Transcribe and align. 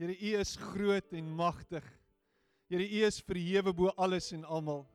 Here, 0.00 0.16
U 0.16 0.38
is 0.40 0.56
groot 0.56 1.12
en 1.12 1.26
magtig. 1.36 1.84
Here, 2.72 2.80
U 2.80 3.00
is 3.04 3.20
verhewe 3.20 3.74
bo 3.76 3.90
alles 4.00 4.30
en 4.32 4.46
almal. 4.48 4.86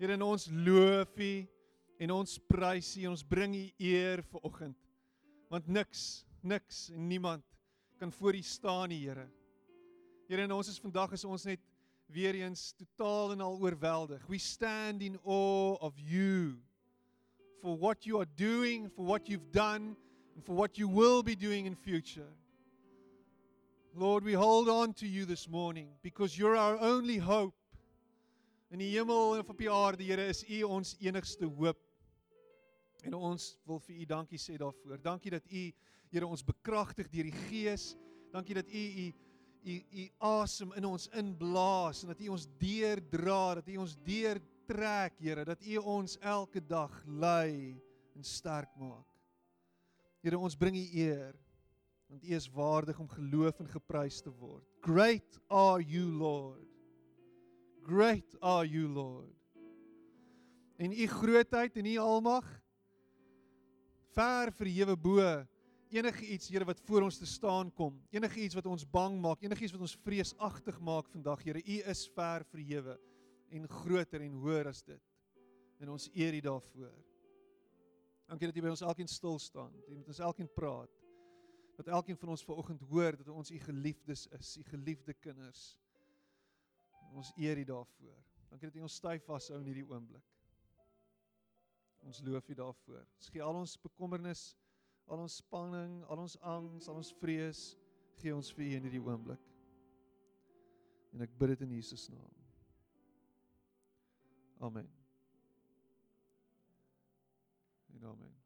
Here, 0.00 0.16
ons 0.26 0.48
loof 0.50 1.14
U 1.22 1.28
en 2.02 2.14
ons 2.16 2.32
prys 2.50 2.88
U 2.98 3.04
en 3.04 3.14
ons 3.14 3.22
bring 3.30 3.54
U 3.54 3.62
eer 3.78 4.24
vir 4.26 4.48
oggend. 4.50 4.80
Want 5.54 5.70
niks, 5.70 6.24
niks 6.42 6.88
en 6.90 7.06
niemand 7.06 7.46
kan 8.02 8.10
voor 8.10 8.34
U 8.34 8.42
staan, 8.42 8.90
die 8.90 9.04
Here. 9.04 9.28
Here, 10.26 10.48
en 10.48 10.58
ons 10.58 10.72
is 10.72 10.82
vandag 10.82 11.14
is 11.14 11.22
ons 11.30 11.46
net 11.46 11.62
weer 12.10 12.34
eens 12.42 12.72
totaal 12.74 13.36
en 13.36 13.46
al 13.46 13.54
oorweldig. 13.62 14.26
We 14.26 14.42
stand 14.42 15.06
in 15.06 15.14
awe 15.22 15.78
of 15.78 15.94
you 16.10 16.58
for 17.62 17.78
what 17.78 18.02
you 18.02 18.18
are 18.18 18.30
doing, 18.34 18.90
for 18.90 19.06
what 19.06 19.30
you've 19.30 19.52
done, 19.54 19.94
and 20.34 20.42
for 20.42 20.58
what 20.58 20.74
you 20.74 20.90
will 20.90 21.22
be 21.22 21.38
doing 21.38 21.70
in 21.70 21.78
future. 21.78 22.34
Lord, 23.96 24.24
we 24.24 24.32
hold 24.32 24.68
on 24.68 24.92
to 24.94 25.06
you 25.06 25.24
this 25.24 25.48
morning 25.48 25.86
because 26.02 26.36
you're 26.36 26.56
our 26.56 26.76
only 26.80 27.16
hope. 27.16 27.54
In 28.72 28.80
die 28.82 28.90
hemel 28.90 29.36
en 29.36 29.44
op 29.46 29.58
die 29.58 29.70
aarde, 29.70 30.02
Here, 30.02 30.24
is 30.26 30.42
U 30.50 30.62
ons 30.66 30.96
enigste 30.98 31.46
hoop. 31.46 31.78
En 33.06 33.14
ons 33.14 33.44
wil 33.62 33.78
vir 33.86 34.00
U 34.00 34.06
dankie 34.10 34.40
sê 34.42 34.56
daarvoor. 34.58 34.98
Dankie 34.98 35.30
dat 35.36 35.46
U, 35.46 35.62
Here, 36.10 36.26
ons 36.26 36.42
bekragtig 36.42 37.06
deur 37.12 37.28
die 37.28 37.44
Gees. 37.44 37.92
Dankie 38.34 38.58
dat 38.58 38.66
U 38.66 38.82
U 39.04 39.06
U 39.64 39.78
U 40.02 40.08
asem 40.26 40.74
in 40.76 40.84
ons 40.84 41.06
inblaas 41.14 42.02
en 42.02 42.10
dat 42.10 42.20
U 42.20 42.34
ons 42.34 42.48
deurdra, 42.58 43.60
dat 43.60 43.70
U 43.70 43.78
ons 43.86 43.94
deurtrek, 44.04 45.22
Here, 45.22 45.46
dat 45.46 45.62
U 45.62 45.78
ons 45.94 46.18
elke 46.18 46.66
dag 46.66 46.98
lei 47.06 47.78
en 48.18 48.26
sterk 48.26 48.74
maak. 48.74 49.06
Here, 50.18 50.36
ons 50.36 50.58
bring 50.58 50.82
U 50.82 50.84
eer 50.98 51.38
want 52.14 52.26
U 52.26 52.34
is 52.34 52.50
waardig 52.54 52.98
om 52.98 53.08
geloof 53.08 53.58
en 53.58 53.68
geprys 53.68 54.20
te 54.22 54.30
word. 54.30 54.62
Great 54.86 55.40
are 55.50 55.82
you, 55.82 56.12
Lord. 56.12 56.68
Great 57.82 58.36
are 58.40 58.68
you, 58.68 58.86
Lord. 58.86 59.34
En 60.76 60.92
U 60.92 61.06
grootheid 61.06 61.76
en 61.76 61.86
U 61.90 61.96
almag 61.98 62.46
ver 64.14 64.52
verhewe 64.54 64.96
bo 64.96 65.18
enige 65.94 66.26
iets 66.26 66.48
Here 66.50 66.66
wat 66.66 66.80
voor 66.86 67.02
ons 67.02 67.18
te 67.18 67.26
staan 67.26 67.72
kom. 67.74 68.00
Enige 68.10 68.40
iets 68.40 68.54
wat 68.54 68.66
ons 68.66 68.86
bang 68.90 69.20
maak, 69.20 69.42
enige 69.42 69.62
iets 69.62 69.74
wat 69.74 69.84
ons 69.86 69.98
vreesagtig 70.02 70.80
maak 70.80 71.10
vandag, 71.10 71.42
Here. 71.42 71.62
U 71.62 71.76
is 71.90 72.08
ver 72.14 72.44
verhewe 72.50 72.98
en 73.54 73.68
groter 73.68 74.22
en 74.22 74.34
hoër 74.42 74.70
as 74.70 74.82
dit. 74.82 75.02
En 75.78 75.90
ons 75.94 76.08
eer 76.14 76.34
U 76.34 76.40
daarvoor. 76.40 76.94
Dankie 78.26 78.50
dat 78.50 78.58
U 78.58 78.62
by 78.62 78.74
ons 78.74 78.82
elkeen 78.82 79.10
stil 79.10 79.38
staan. 79.38 79.70
Dat 79.74 79.90
U 79.90 79.96
met 79.98 80.10
ons 80.10 80.18
elkeen 80.18 80.50
praat 80.54 81.03
dat 81.76 81.86
elkeen 81.86 82.16
van 82.16 82.28
ons 82.28 82.44
vanoggend 82.44 82.80
hoor 82.80 83.16
dat 83.16 83.28
ons 83.28 83.50
u 83.50 83.58
geliefdes 83.58 84.26
is, 84.26 84.56
u 84.56 84.62
geliefde 84.62 85.14
kinders. 85.14 85.78
Ons 87.12 87.32
eer 87.36 87.58
u 87.58 87.64
daarvoor. 87.64 88.22
Dankie 88.48 88.68
dat 88.68 88.76
u 88.76 88.82
ons 88.86 88.94
styf 88.94 89.24
vashou 89.24 89.58
in 89.58 89.66
hierdie 89.66 89.86
oomblik. 89.88 90.26
Ons 92.04 92.20
loof 92.22 92.48
u 92.48 92.54
daarvoor. 92.54 93.06
Ons 93.16 93.30
gee 93.32 93.42
al 93.42 93.58
ons 93.58 93.78
bekommernis, 93.80 94.44
al 95.06 95.24
ons 95.24 95.36
spanning, 95.40 96.02
al 96.04 96.22
ons 96.26 96.36
angs, 96.40 96.88
al 96.88 97.00
ons 97.00 97.12
vrees, 97.20 97.64
gee 98.20 98.34
ons 98.34 98.52
vir 98.54 98.66
u 98.66 98.70
in 98.78 98.88
hierdie 98.88 99.02
oomblik. 99.02 99.50
En 101.14 101.22
ek 101.26 101.34
bid 101.38 101.54
dit 101.54 101.66
in 101.66 101.74
Jesus 101.78 102.08
naam. 102.12 102.30
Amen. 104.64 104.88
En 107.94 108.08
amen. 108.14 108.43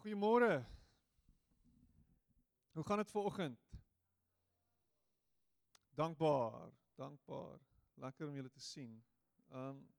Goeiemôre. 0.00 0.64
Hoe 2.72 2.84
gaan 2.84 2.96
dit 2.96 3.10
ver 3.10 3.20
oggend? 3.20 3.60
Dankbaar, 5.94 6.72
dankbaar. 6.94 7.58
Lekker 7.94 8.28
om 8.28 8.34
julle 8.34 8.50
te 8.50 8.60
sien. 8.60 9.04
Um 9.48 9.90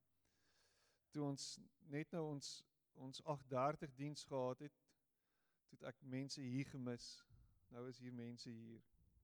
toe 1.12 1.24
ons 1.24 1.60
net 1.94 2.12
nou 2.12 2.24
ons 2.32 2.50
ons 2.94 3.22
8:30 3.22 3.94
diens 3.96 4.24
gehad 4.24 4.60
het, 4.60 4.82
het 5.70 5.84
ek 5.84 6.02
mense 6.02 6.42
hier 6.42 6.66
gemis. 6.66 7.26
Nou 7.70 7.88
is 7.88 8.00
hier 8.00 8.14
mense 8.14 8.50
hier. 8.50 8.82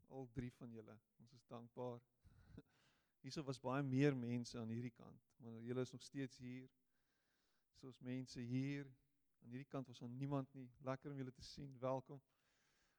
Al 0.08 0.30
drie 0.32 0.54
van 0.54 0.72
julle. 0.72 1.00
Ons 1.18 1.34
is 1.34 1.46
dankbaar. 1.46 2.00
Hierso 3.26 3.44
was 3.44 3.60
baie 3.60 3.84
meer 3.84 4.16
mense 4.16 4.60
aan 4.60 4.70
hierdie 4.70 4.94
kant, 4.94 5.26
maar 5.38 5.58
julle 5.62 5.82
is 5.82 5.92
nog 5.92 6.04
steeds 6.04 6.38
hier. 6.38 6.70
Soos 7.82 8.00
mense 8.00 8.40
hier, 8.40 8.94
Aan 9.48 9.54
hierdie 9.54 9.72
kant 9.72 9.88
was 9.88 10.02
aan 10.02 10.18
niemand 10.18 10.54
nie. 10.54 10.70
Lekker 10.84 11.12
om 11.12 11.18
julle 11.18 11.32
te 11.32 11.42
sien. 11.42 11.78
Welkom. 11.80 12.22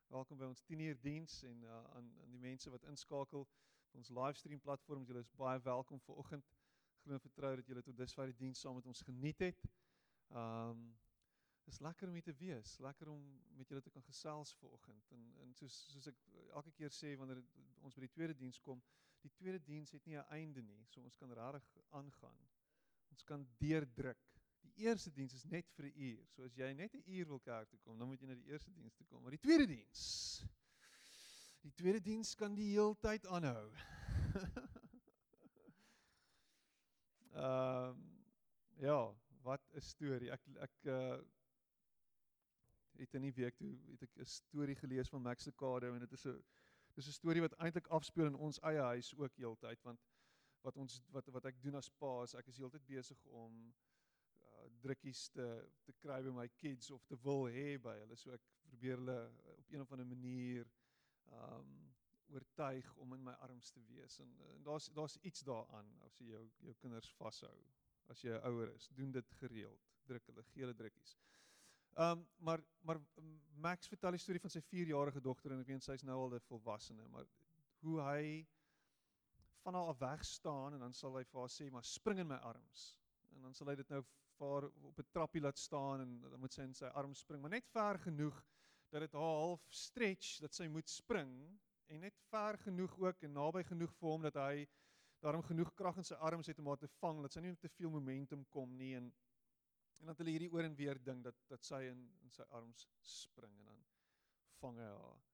Welkom 0.07 0.39
by 0.41 0.47
ons 0.49 0.63
10 0.65 0.81
uur 0.81 1.01
diens 1.01 1.43
en 1.45 1.59
uh, 1.63 1.73
aan 1.93 2.07
aan 2.23 2.31
die 2.33 2.41
mense 2.41 2.71
wat 2.73 2.87
inskakel 2.89 3.43
op 3.45 3.99
ons 4.01 4.09
livestream 4.09 4.61
platform. 4.65 5.05
Julle 5.05 5.21
is 5.21 5.29
baie 5.37 5.61
welkom 5.67 6.01
vir 6.07 6.23
oggend. 6.23 6.49
Glo 7.03 7.19
en 7.19 7.21
vertrou 7.21 7.51
dat 7.61 7.69
julle 7.69 7.83
tot 7.85 7.99
dusver 8.01 8.33
die 8.33 8.39
diens 8.39 8.65
saam 8.65 8.79
met 8.81 8.89
ons 8.89 9.05
geniet 9.11 9.45
het. 9.45 9.61
Um 10.45 10.87
is 11.69 11.83
lekker 11.85 12.09
om 12.09 12.17
hier 12.17 12.25
te 12.31 12.37
wees. 12.41 12.79
Lekker 12.81 13.13
om 13.13 13.29
met 13.61 13.69
julle 13.69 13.85
te 13.85 13.93
kan 13.93 14.09
gesels 14.09 14.55
vir 14.63 14.73
oggend. 14.79 15.13
En 15.19 15.29
en 15.45 15.53
soos 15.61 15.77
soos 15.93 16.09
ek 16.15 16.25
elke 16.47 16.73
keer 16.81 16.97
sê 17.03 17.13
wanneer 17.21 17.45
ons 17.83 18.01
by 18.01 18.07
die 18.07 18.15
tweede 18.17 18.39
diens 18.41 18.63
kom, 18.71 18.81
die 19.21 19.35
tweede 19.37 19.61
diens 19.69 19.93
het 19.93 20.09
nie 20.09 20.17
'n 20.17 20.41
einde 20.41 20.65
nie. 20.73 20.81
So 20.89 21.05
ons 21.05 21.21
kan 21.21 21.37
regtig 21.43 21.93
aangaan. 22.01 22.41
Ons 23.13 23.29
kan 23.35 23.45
deurdruk 23.61 24.38
eerste 24.85 25.13
diens 25.13 25.35
is 25.35 25.45
net 25.45 25.71
vir 25.77 25.85
'n 25.85 25.93
uur. 25.97 26.27
So 26.35 26.45
as 26.45 26.55
jy 26.57 26.73
net 26.73 26.95
'n 26.95 27.03
uur 27.07 27.27
wil 27.27 27.41
kerk 27.41 27.69
toe 27.69 27.79
kom, 27.79 27.99
dan 27.99 28.09
moet 28.09 28.21
jy 28.21 28.27
na 28.27 28.35
die 28.35 28.51
eerste 28.53 28.73
diens 28.73 28.95
toe 28.95 29.07
kom. 29.07 29.23
Maar 29.23 29.37
die 29.37 29.45
tweede 29.47 29.67
diens. 29.67 30.03
Die 31.61 31.73
tweede 31.73 32.01
diens 32.01 32.35
kan 32.35 32.55
die 32.55 32.71
heeltyd 32.71 33.27
aanhou. 33.27 33.73
Ehm 37.39 37.91
um, 37.91 38.17
ja, 38.79 39.15
wat 39.43 39.63
'n 39.75 39.81
storie. 39.81 40.31
Ek 40.31 40.41
ek 40.57 40.73
uh 40.85 41.19
het 42.99 43.15
in 43.15 43.23
die 43.23 43.35
week 43.35 43.57
toe 43.57 43.79
het 43.91 44.03
ek 44.03 44.17
'n 44.17 44.25
storie 44.25 44.75
gelees 44.75 45.09
van 45.09 45.23
Max 45.23 45.45
Lucado 45.45 45.93
en 45.95 46.01
dit 46.01 46.13
is 46.13 46.27
'n 46.27 46.45
dis 46.95 47.07
'n 47.07 47.13
storie 47.13 47.41
wat 47.41 47.53
eintlik 47.53 47.87
afspeel 47.87 48.27
in 48.27 48.35
ons 48.35 48.59
eie 48.61 48.81
huis 48.81 49.15
ook 49.15 49.37
heeltyd 49.37 49.83
want 49.83 50.01
wat 50.61 50.77
ons 50.77 51.03
wat 51.11 51.27
wat 51.27 51.45
ek 51.45 51.63
doen 51.63 51.75
as 51.75 51.91
pa 51.91 52.23
is 52.23 52.35
ek 52.35 52.47
is 52.47 52.57
heeltyd 52.57 52.87
besig 52.87 53.25
om 53.27 53.53
uh, 53.69 53.98
drukkies 54.83 55.29
te 55.35 55.47
te 55.87 55.95
kry 56.03 56.21
by 56.23 56.33
my 56.37 56.49
kids 56.61 56.91
of 56.95 57.05
te 57.07 57.19
wil 57.25 57.47
hê 57.53 57.77
by 57.83 57.97
hulle. 58.03 58.17
So 58.17 58.35
ek 58.37 58.45
probeer 58.69 59.01
hulle 59.01 59.19
op 59.55 59.73
een 59.73 59.85
of 59.85 59.93
ander 59.93 60.07
manier 60.07 60.71
um 61.43 61.77
oortuig 62.29 62.89
om 63.01 63.15
in 63.17 63.23
my 63.25 63.33
arms 63.47 63.71
te 63.73 63.81
wees. 63.89 64.19
En, 64.21 64.35
en 64.55 64.63
daar's 64.63 64.91
daar's 64.97 65.17
iets 65.23 65.45
daaraan 65.49 65.89
as 66.05 66.19
jy 66.21 66.33
jou 66.35 66.45
jou 66.67 66.75
kinders 66.83 67.09
vashou 67.21 67.57
as 68.13 68.23
jy 68.25 68.37
ouer 68.51 68.75
is. 68.75 68.89
Doen 68.97 69.13
dit 69.13 69.35
gereeld. 69.41 69.89
Druk 70.09 70.29
hulle 70.31 70.45
gee 70.53 70.65
hulle 70.67 70.77
drukkies. 70.77 71.17
Um 71.99 72.27
maar 72.37 72.63
maar 72.81 73.01
Max 73.59 73.89
vertel 73.89 74.15
die 74.15 74.23
storie 74.23 74.41
van 74.41 74.53
sy 74.55 74.63
4-jarige 74.63 75.21
dogter 75.25 75.53
en 75.55 75.65
ek 75.65 75.73
weet 75.73 75.85
sy's 75.89 76.05
nou 76.07 76.21
al 76.27 76.37
'n 76.37 76.47
volwassene 76.51 77.09
maar 77.15 77.27
hoe 77.83 78.01
hy 78.03 78.47
van 79.65 79.75
haar 79.75 79.91
af 79.93 79.99
weg 79.99 80.25
staan 80.25 80.75
en 80.75 80.81
dan 80.81 80.95
sal 80.95 81.17
hy 81.19 81.25
vir 81.25 81.41
haar 81.41 81.53
sê 81.53 81.71
maar 81.71 81.85
spring 81.85 82.21
in 82.23 82.31
my 82.31 82.39
arms 82.51 82.85
en 83.39 83.47
dan 83.47 83.55
sal 83.57 83.71
hy 83.71 83.77
dit 83.79 83.91
nou 83.95 84.03
vir 84.39 84.69
op 84.91 84.99
'n 84.99 85.11
trappie 85.15 85.43
laat 85.43 85.59
staan 85.59 86.05
en 86.05 86.15
dan 86.21 86.41
moet 86.41 86.55
sy 86.55 86.67
in 86.67 86.75
sy 86.75 86.91
arm 87.01 87.15
spring, 87.15 87.41
maar 87.43 87.55
net 87.55 87.71
ver 87.75 87.99
genoeg 87.99 88.43
dat 88.93 89.05
dit 89.05 89.13
half 89.13 89.65
stretch 89.71 90.39
dat 90.45 90.55
sy 90.55 90.69
moet 90.69 90.89
spring 90.89 91.33
en 91.89 92.01
net 92.01 92.19
ver 92.31 92.59
genoeg 92.59 92.99
ook 92.99 93.23
en 93.23 93.33
naby 93.33 93.63
genoeg 93.71 93.95
vir 94.01 94.09
hom 94.09 94.27
dat 94.29 94.39
hy 94.43 94.67
daarom 95.25 95.43
genoeg 95.43 95.73
krag 95.75 95.97
in 95.97 96.07
sy 96.07 96.15
arms 96.15 96.47
het 96.47 96.59
om 96.59 96.71
haar 96.71 96.81
te 96.83 96.91
vang 97.01 97.23
dat 97.23 97.33
sy 97.33 97.41
nie 97.45 97.55
te 97.57 97.71
veel 97.77 97.91
momentum 97.91 98.45
kom 98.55 98.77
nie 98.77 98.95
en 98.97 99.13
en 99.99 100.07
dan 100.07 100.19
hulle 100.21 100.31
hierdie 100.31 100.51
oor 100.55 100.63
en 100.63 100.77
weer 100.79 101.01
ding 101.05 101.25
dat 101.25 101.39
dat 101.51 101.65
sy 101.65 101.81
in 101.91 102.05
in 102.23 102.31
sy 102.31 102.47
arms 102.59 102.87
spring 103.13 103.57
en 103.59 103.73
dan 103.73 103.81
vang 104.61 104.79
hy 104.79 104.91
haar 104.93 105.25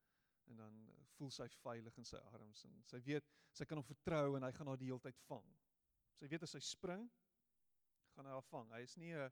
en 0.53 0.63
dan 0.63 0.79
voel 1.17 1.31
sy 1.31 1.49
veilig 1.61 1.99
in 2.01 2.09
sy 2.09 2.21
arms 2.33 2.65
en 2.69 2.81
sy 2.91 3.01
weet 3.09 3.29
sy 3.59 3.67
kan 3.69 3.81
hom 3.81 3.87
vertrou 3.89 4.37
en 4.37 4.47
hy 4.47 4.53
gaan 4.57 4.71
haar 4.71 4.81
die 4.81 4.89
hele 4.91 5.05
tyd 5.05 5.21
vang. 5.29 5.45
Sy 6.19 6.31
weet 6.31 6.47
as 6.47 6.57
sy 6.57 6.63
spring 6.65 7.05
gaan 8.15 8.29
hy 8.29 8.37
haar 8.37 8.49
vang. 8.51 8.71
Hy 8.73 8.83
is 8.87 8.97
nie 8.97 9.13
'n 9.15 9.31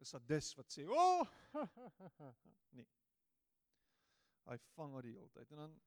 'n 0.00 0.04
sadis 0.04 0.54
wat 0.56 0.72
sê, 0.72 0.86
"O!" 0.88 1.26
Oh! 1.60 2.34
nee. 2.76 2.88
Hy 4.46 4.56
vang 4.74 4.92
haar 4.92 5.02
die 5.02 5.14
hele 5.14 5.30
tyd 5.34 5.50
en 5.50 5.64
dan 5.64 5.80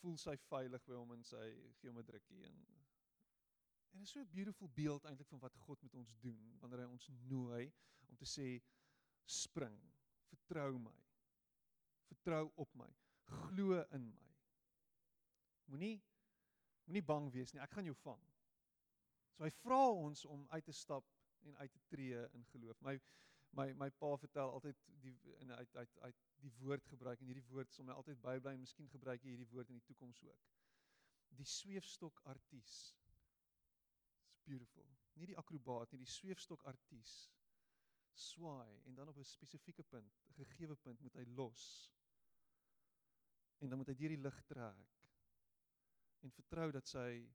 voel 0.00 0.16
sy 0.20 0.36
veilig 0.48 0.84
by 0.86 0.94
hom 0.94 1.12
en 1.16 1.24
sy 1.24 1.44
gee 1.80 1.90
hom 1.90 1.98
'n 1.98 2.08
drukkie 2.10 2.44
en 2.44 2.64
en 3.96 4.02
is 4.02 4.10
so 4.10 4.20
'n 4.20 4.30
beautiful 4.30 4.68
beeld 4.68 5.04
eintlik 5.04 5.28
van 5.28 5.40
wat 5.40 5.56
God 5.66 5.82
met 5.82 5.94
ons 5.94 6.14
doen 6.20 6.58
wanneer 6.60 6.84
hy 6.84 6.90
ons 6.92 7.08
nooi 7.08 7.72
om 8.06 8.16
te 8.16 8.28
sê 8.28 8.62
spring, 9.24 9.78
vertrou 10.30 10.78
my. 10.78 10.96
Vertrou 12.06 12.52
op 12.54 12.74
my. 12.74 12.88
Glo 13.24 13.82
in 13.90 14.10
my. 14.12 14.28
Moenie 15.66 15.96
moenie 16.86 17.02
bang 17.02 17.32
wees 17.32 17.52
nie. 17.52 17.60
Ek 17.62 17.72
gaan 17.74 17.88
jou 17.88 17.96
vang. 18.04 18.22
So 19.34 19.44
hy 19.44 19.50
vra 19.50 19.80
ons 19.90 20.24
om 20.30 20.46
uit 20.52 20.64
te 20.64 20.72
stap 20.72 21.15
en 21.46 21.56
uit 21.56 21.72
te 21.72 21.82
tree 21.92 22.26
in 22.32 22.44
geloof. 22.52 22.80
My 22.80 23.00
my 23.56 23.72
my 23.72 23.90
pa 23.90 24.16
vertel 24.20 24.50
altyd 24.52 24.80
die 25.00 25.14
in 25.38 25.52
uit 25.52 25.76
uit 25.76 25.98
uit 26.08 26.22
die 26.42 26.52
woord 26.58 26.86
gebruik 26.92 27.20
en 27.20 27.30
hierdie 27.30 27.46
woord 27.48 27.72
sal 27.72 27.86
my 27.88 27.92
altyd 27.92 28.20
bybly 28.20 28.52
en 28.52 28.64
miskien 28.64 28.90
gebruik 28.92 29.22
jy 29.22 29.32
hierdie 29.34 29.52
woord 29.52 29.70
in 29.72 29.78
die 29.80 29.86
toekoms 29.88 30.22
ook. 30.26 30.50
Die 31.40 31.48
sweefstok 31.48 32.20
artis. 32.24 32.74
It's 34.32 34.44
beautiful. 34.44 34.86
Nie 35.14 35.30
die 35.30 35.38
akrobaat 35.40 35.92
nie, 35.92 36.02
die 36.04 36.12
sweefstok 36.12 36.64
artis 36.72 37.16
swaai 38.16 38.80
en 38.88 38.94
dan 38.94 39.08
op 39.08 39.16
'n 39.16 39.24
spesifieke 39.24 39.82
punt, 39.82 40.12
'n 40.28 40.44
gegeewe 40.44 40.76
punt 40.76 41.00
moet 41.00 41.14
hy 41.14 41.24
los. 41.24 41.92
En 43.58 43.68
dan 43.68 43.78
moet 43.78 43.86
hy 43.86 43.94
deur 43.94 44.08
die 44.08 44.24
lug 44.28 44.42
trek 44.44 44.94
en 46.20 46.32
vertrou 46.32 46.70
dat 46.70 46.88
sy 46.88 47.28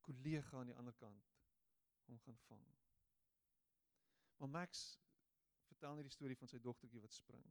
kollega 0.00 0.58
aan 0.58 0.66
die 0.66 0.76
ander 0.76 0.94
kant 0.94 1.30
hom 2.06 2.18
gaan 2.18 2.38
vang. 2.48 2.83
Maar 4.36 4.48
Max 4.48 5.00
vertel 5.66 5.94
net 5.94 6.08
die 6.08 6.14
storie 6.14 6.36
van 6.36 6.48
sy 6.48 6.60
dogtertjie 6.62 7.00
wat 7.00 7.12
spring. 7.12 7.44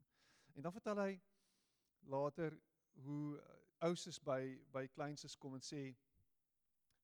En 0.53 0.61
dan 0.61 0.71
vertel 0.71 0.99
hy 0.99 1.11
later 2.11 2.59
hoe 3.05 3.37
uh, 3.39 3.43
ouses 3.87 4.19
by 4.21 4.41
by 4.71 4.87
kleinses 4.87 5.37
kom 5.37 5.55
en 5.57 5.65
sê 5.65 5.83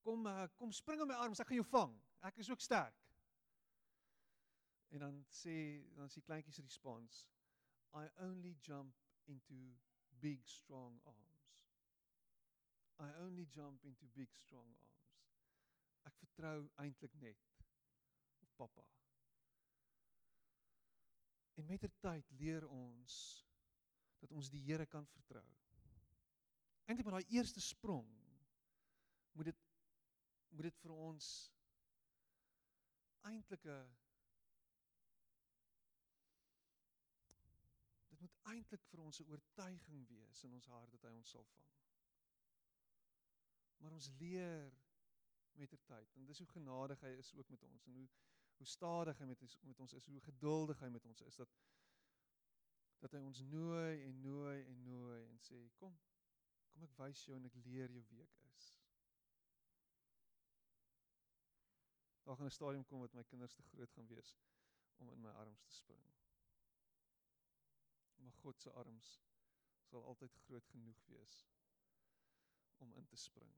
kom 0.05 0.27
uh, 0.27 0.47
kom 0.55 0.71
spring 0.71 1.01
in 1.01 1.09
my 1.09 1.17
arms, 1.19 1.39
ek 1.39 1.51
gaan 1.51 1.61
jou 1.61 1.69
vang. 1.71 1.95
Ek 2.29 2.37
is 2.43 2.51
ook 2.51 2.61
sterk. 2.63 2.95
En 4.89 5.05
dan 5.05 5.19
sê 5.29 5.55
dan 5.95 6.09
is 6.09 6.17
die 6.17 6.25
kleintjie 6.25 6.53
se 6.53 6.65
respons 6.65 7.27
I 7.93 8.05
only 8.21 8.55
jump 8.61 8.93
into 9.27 9.57
big 10.21 10.45
strong 10.45 11.01
arms. 11.05 11.49
I 12.99 13.09
only 13.25 13.47
jump 13.49 13.81
into 13.83 14.05
big 14.15 14.29
strong 14.37 14.69
arms. 14.77 15.09
Ek 16.05 16.15
vertrou 16.21 16.69
eintlik 16.83 17.15
net 17.21 17.49
op 18.43 18.53
pappa. 18.57 18.85
En 21.59 21.65
met 21.67 21.79
ter 21.83 21.91
tyd 21.99 22.29
leer 22.39 22.63
ons 22.71 23.15
dat 24.19 24.31
ons 24.31 24.49
die 24.51 24.61
Here 24.63 24.85
kan 24.87 25.07
vertrou. 25.11 25.47
Eintlik 26.87 27.07
met 27.07 27.17
daai 27.17 27.35
eerste 27.35 27.61
sprong 27.61 28.07
moet 29.35 29.51
dit 29.51 29.65
moet 30.49 30.65
dit 30.65 30.77
vir 30.83 30.93
ons 30.95 31.25
eintlik 33.29 33.65
'n 33.65 33.83
dit 38.07 38.23
moet 38.23 38.39
eintlik 38.53 38.87
vir 38.91 39.03
ons 39.03 39.19
'n 39.19 39.29
oortuiging 39.35 40.07
wees 40.07 40.43
in 40.43 40.53
ons 40.53 40.71
hart 40.75 40.91
dat 40.95 41.03
hy 41.09 41.13
ons 41.17 41.35
sal 41.35 41.45
vang. 41.51 41.75
Maar 43.77 43.91
ons 43.99 44.09
leer 44.23 44.73
met 45.59 45.69
ter 45.69 45.83
tyd 45.91 46.15
en 46.15 46.25
dis 46.25 46.39
hoe 46.39 46.47
genadig 46.47 47.01
hy 47.01 47.13
is 47.19 47.33
ook 47.35 47.49
met 47.49 47.63
ons 47.63 47.85
en 47.87 47.93
hoe 47.93 48.09
hoe 48.59 48.67
stadig 48.67 49.19
hy 49.21 49.27
met 49.31 49.41
ons 49.45 49.57
met 49.71 49.79
ons 49.85 49.95
is, 49.97 50.07
hoe 50.11 50.21
geduldig 50.27 50.79
hy 50.83 50.89
met 50.93 51.05
ons 51.11 51.23
is 51.27 51.39
dat 51.39 51.57
dat 52.99 53.15
hy 53.15 53.21
ons 53.23 53.41
nooi 53.47 54.03
en 54.03 54.21
nooi 54.21 54.57
en 54.65 54.83
nooi 54.83 55.19
en 55.23 55.39
sê 55.47 55.61
kom 55.79 55.95
kom 56.73 56.83
ek 56.87 56.95
wys 56.99 57.25
jou 57.25 57.37
en 57.39 57.47
ek 57.49 57.55
leer 57.65 57.91
jou 57.95 58.03
wie 58.11 58.21
ek 58.23 58.39
is. 58.51 58.69
Daar 62.27 62.37
gaan 62.37 62.51
'n 62.51 62.57
stadium 62.59 62.85
kom 62.85 63.07
wat 63.07 63.15
my 63.17 63.23
kinders 63.23 63.55
te 63.55 63.67
groot 63.73 63.91
gaan 63.97 64.07
wees 64.07 64.35
om 64.97 65.13
in 65.13 65.21
my 65.21 65.31
arms 65.43 65.63
te 65.63 65.71
spring 65.81 66.09
maar 68.19 68.31
God 68.31 68.61
se 68.61 68.71
arms 68.71 69.21
sal 69.83 70.03
altyd 70.03 70.35
groot 70.45 70.67
genoeg 70.67 71.05
wees 71.07 71.37
om 72.77 72.93
in 72.93 73.07
te 73.07 73.15
spring. 73.15 73.53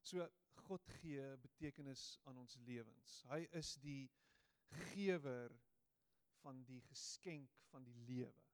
So 0.00 0.28
God 0.54 0.86
gee 1.00 1.36
betekenis 1.42 2.18
aan 2.24 2.36
ons 2.36 2.56
lewens. 2.66 3.16
Hy 3.30 3.42
is 3.58 3.74
die 3.82 4.10
gewer 4.92 5.54
van 6.40 6.62
die 6.64 6.80
geskenk 6.88 7.58
van 7.70 7.84
die 7.84 7.96
lewe. 8.06 8.46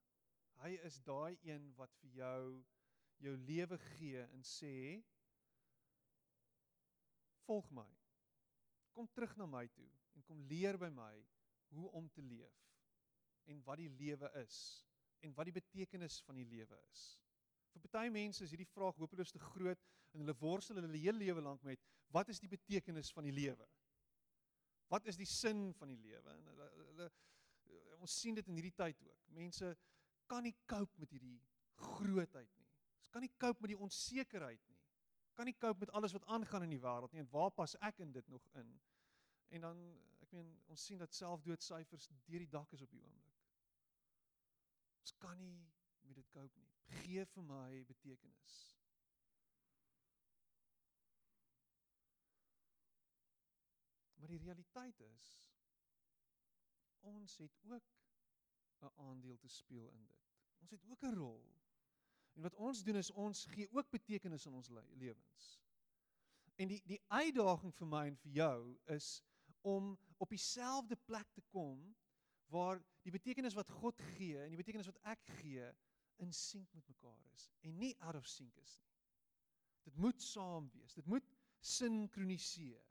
Hy 0.62 0.72
is 0.88 0.98
daai 1.04 1.36
een 1.44 1.68
wat 1.76 1.92
vir 2.00 2.16
jou 2.22 2.64
jou 3.24 3.32
lewe 3.48 3.78
gee 3.96 4.22
en 4.24 4.42
sê 4.44 5.02
volg 7.46 7.68
my. 7.72 7.88
Kom 8.92 9.08
terug 9.12 9.36
na 9.36 9.46
my 9.48 9.64
toe 9.76 9.88
en 10.16 10.24
kom 10.28 10.42
leer 10.50 10.76
by 10.80 10.90
my 10.92 11.14
hoe 11.72 11.88
om 11.96 12.08
te 12.12 12.24
leef 12.24 12.64
en 13.46 13.62
wat 13.64 13.80
die 13.80 13.92
lewe 14.00 14.30
is 14.42 14.58
en 15.24 15.34
wat 15.36 15.48
die 15.48 15.56
betekenis 15.56 16.20
van 16.26 16.40
die 16.40 16.48
lewe 16.48 16.78
is. 16.90 17.04
Vir 17.82 17.92
baie 17.92 18.10
mense 18.12 18.44
is 18.44 18.52
hierdie 18.54 18.68
vraag 18.72 18.96
hopeloos 19.00 19.32
te 19.34 19.42
groot 19.42 19.82
en 20.12 20.22
hulle 20.22 20.36
worstel 20.40 20.80
hulle 20.80 21.00
hele 21.00 21.18
lewe 21.18 21.42
lank 21.44 21.64
met 21.66 21.82
wat 22.14 22.30
is 22.32 22.40
die 22.40 22.48
betekenis 22.48 23.10
van 23.12 23.26
die 23.26 23.34
lewe? 23.34 23.66
Wat 24.92 25.06
is 25.10 25.18
die 25.18 25.26
sin 25.26 25.72
van 25.74 25.90
die 25.90 25.98
lewe? 25.98 26.30
En 26.30 26.46
hulle, 26.52 26.68
hulle 26.92 27.10
ons 28.00 28.16
sien 28.20 28.36
dit 28.38 28.48
in 28.48 28.58
hierdie 28.58 28.74
tyd 28.76 29.00
ook. 29.02 29.28
Mense 29.34 29.72
kan 30.30 30.44
nie 30.46 30.54
cope 30.70 31.02
met 31.02 31.12
hierdie 31.14 31.38
grootheid 31.82 32.50
nie. 32.58 32.68
Ons 33.02 33.12
kan 33.14 33.24
nie 33.24 33.32
cope 33.40 33.64
met 33.64 33.72
die 33.74 33.80
onsekerheid 33.88 34.62
nie. 34.70 34.78
Kan 35.36 35.50
nie 35.50 35.56
cope 35.60 35.84
met 35.84 35.92
alles 35.98 36.14
wat 36.16 36.26
aangaan 36.32 36.64
in 36.66 36.76
die 36.76 36.82
wêreld 36.82 37.12
nie. 37.12 37.24
En 37.24 37.32
waar 37.32 37.50
pas 37.54 37.76
ek 37.84 38.00
in 38.04 38.12
dit 38.14 38.28
nog 38.32 38.46
in? 38.60 38.70
En 39.56 39.68
dan 39.68 39.82
ek 40.24 40.32
meen 40.34 40.54
ons 40.72 40.86
sien 40.88 41.02
dat 41.02 41.14
selfdoodsyfers 41.14 42.08
deur 42.26 42.42
die 42.42 42.52
dak 42.52 42.72
is 42.72 42.82
op 42.86 42.94
die 42.94 43.02
oomblik. 43.02 43.42
Ons 45.02 45.14
kan 45.22 45.36
nie 45.38 45.58
met 46.06 46.16
dit 46.16 46.30
cope 46.30 46.60
nie. 46.60 46.72
Gee 47.02 47.26
vir 47.26 47.44
my 47.44 47.84
betekenis. 47.84 48.56
Maar 54.16 54.34
die 54.34 54.44
realiteit 54.44 55.00
is 55.00 55.26
ons 57.06 57.36
het 57.38 57.58
ook 57.62 57.92
'n 58.82 58.92
aandeel 58.96 59.36
te 59.38 59.48
speel 59.48 59.90
in 59.90 60.06
dit. 60.06 60.32
Ons 60.60 60.70
het 60.70 60.84
ook 60.84 61.02
'n 61.02 61.14
rol. 61.14 61.54
En 62.32 62.42
wat 62.42 62.54
ons 62.54 62.82
doen 62.84 62.96
is 62.96 63.10
ons 63.10 63.44
gee 63.44 63.70
ook 63.70 63.90
betekenis 63.90 64.46
aan 64.46 64.54
ons 64.54 64.68
lewens. 64.90 65.60
En 66.54 66.68
die 66.68 66.82
die 66.86 67.00
uitdaging 67.06 67.74
vir 67.74 67.86
my 67.86 68.06
en 68.06 68.16
vir 68.16 68.30
jou 68.30 68.78
is 68.84 69.22
om 69.60 69.98
op 70.16 70.28
dieselfde 70.28 70.96
plek 70.96 71.30
te 71.32 71.42
kom 71.48 71.96
waar 72.46 72.84
die 73.02 73.12
betekenis 73.12 73.54
wat 73.54 73.70
God 73.70 74.00
gee 74.16 74.42
en 74.42 74.48
die 74.48 74.60
betekenis 74.60 74.86
wat 74.86 74.98
ek 75.02 75.22
gee 75.40 75.72
in 76.24 76.32
sink 76.32 76.72
met 76.74 76.88
mekaar 76.88 77.24
is 77.34 77.48
en 77.60 77.78
nie 77.78 77.94
out 78.08 78.16
of 78.18 78.26
sync 78.26 78.56
is 78.62 78.76
nie. 78.80 78.94
Dit 79.86 79.96
moet 80.02 80.22
saam 80.22 80.70
wees. 80.74 80.94
Dit 80.94 81.06
moet 81.06 81.26
sinkroniseer. 81.60 82.84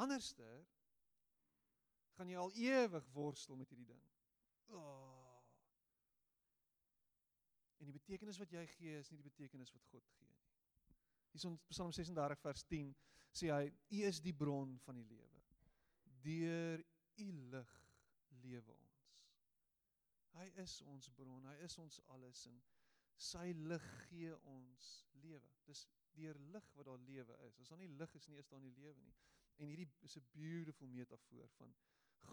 Anderster 0.00 0.66
gaan 2.16 2.30
jy 2.30 2.38
al 2.40 2.54
ewig 2.56 3.08
worstel 3.12 3.56
met 3.56 3.68
hierdie 3.68 3.88
ding. 3.88 4.06
Oh. 4.76 5.40
En 7.80 7.88
die 7.88 7.96
betekenis 7.96 8.40
wat 8.40 8.52
jy 8.52 8.64
gee 8.76 8.98
is 9.00 9.10
nie 9.10 9.20
die 9.20 9.28
betekenis 9.28 9.72
wat 9.76 9.84
God 9.92 10.08
gee 10.14 10.28
nie. 10.28 10.38
Hier 11.32 11.46
in 11.48 11.58
Psalm 11.70 11.92
36 11.94 12.42
vers 12.42 12.64
10 12.72 12.90
sê 13.36 13.52
hy: 13.52 13.68
U 13.70 14.02
is 14.08 14.20
die 14.24 14.34
bron 14.36 14.74
van 14.84 14.98
die 14.98 15.06
lewe. 15.08 15.44
Deur 16.24 16.82
u 17.24 17.28
lig 17.54 17.76
lewe 18.42 18.74
ons. 18.74 18.89
Hy 20.36 20.46
is 20.62 20.80
ons 20.88 21.08
bron, 21.16 21.46
hy 21.50 21.56
is 21.66 21.76
ons 21.82 21.98
alles 22.14 22.44
en 22.50 22.60
sy 23.20 23.50
lig 23.56 23.86
gee 24.08 24.34
ons 24.52 24.90
lewe. 25.22 25.50
Dis 25.68 25.84
deur 26.16 26.38
lig 26.54 26.68
wat 26.76 26.88
daar 26.88 27.02
lewe 27.08 27.36
is. 27.46 27.58
As 27.60 27.72
daar 27.72 27.80
nie 27.80 27.90
lig 28.00 28.14
is 28.18 28.28
nie, 28.28 28.38
is 28.40 28.48
daar 28.50 28.62
nie 28.62 28.74
lewe 28.78 29.02
nie. 29.04 29.16
En 29.60 29.68
hierdie 29.68 29.88
is 30.06 30.16
'n 30.16 30.28
beautiful 30.32 30.88
metafoor 30.88 31.48
van 31.58 31.74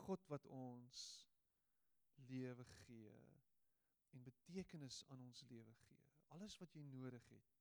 God 0.06 0.28
wat 0.28 0.46
ons 0.46 1.28
lewe 2.30 2.66
gee 2.66 3.16
en 4.12 4.24
betekenis 4.24 5.04
aan 5.08 5.22
ons 5.22 5.44
lewe 5.50 5.74
gee. 5.88 6.04
Alles 6.28 6.58
wat 6.58 6.74
jy 6.74 6.84
nodig 6.84 7.30
het 7.30 7.54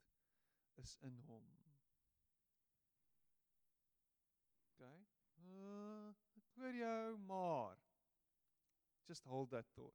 is 0.74 0.96
in 1.00 1.18
hom. 1.26 1.48
OK? 4.70 4.80
Uh, 5.36 6.14
ek 6.36 6.54
hoor 6.54 6.74
jou, 6.74 7.18
maar 7.18 7.76
Just 9.08 9.22
hold 9.24 9.50
that 9.52 9.64
thought. 9.76 9.94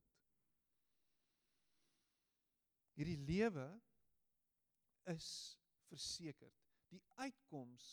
Hierdie 3.01 3.17
lewe 3.25 3.65
is 5.09 5.57
versekerd. 5.89 6.53
Die 6.93 7.01
uitkoms 7.17 7.87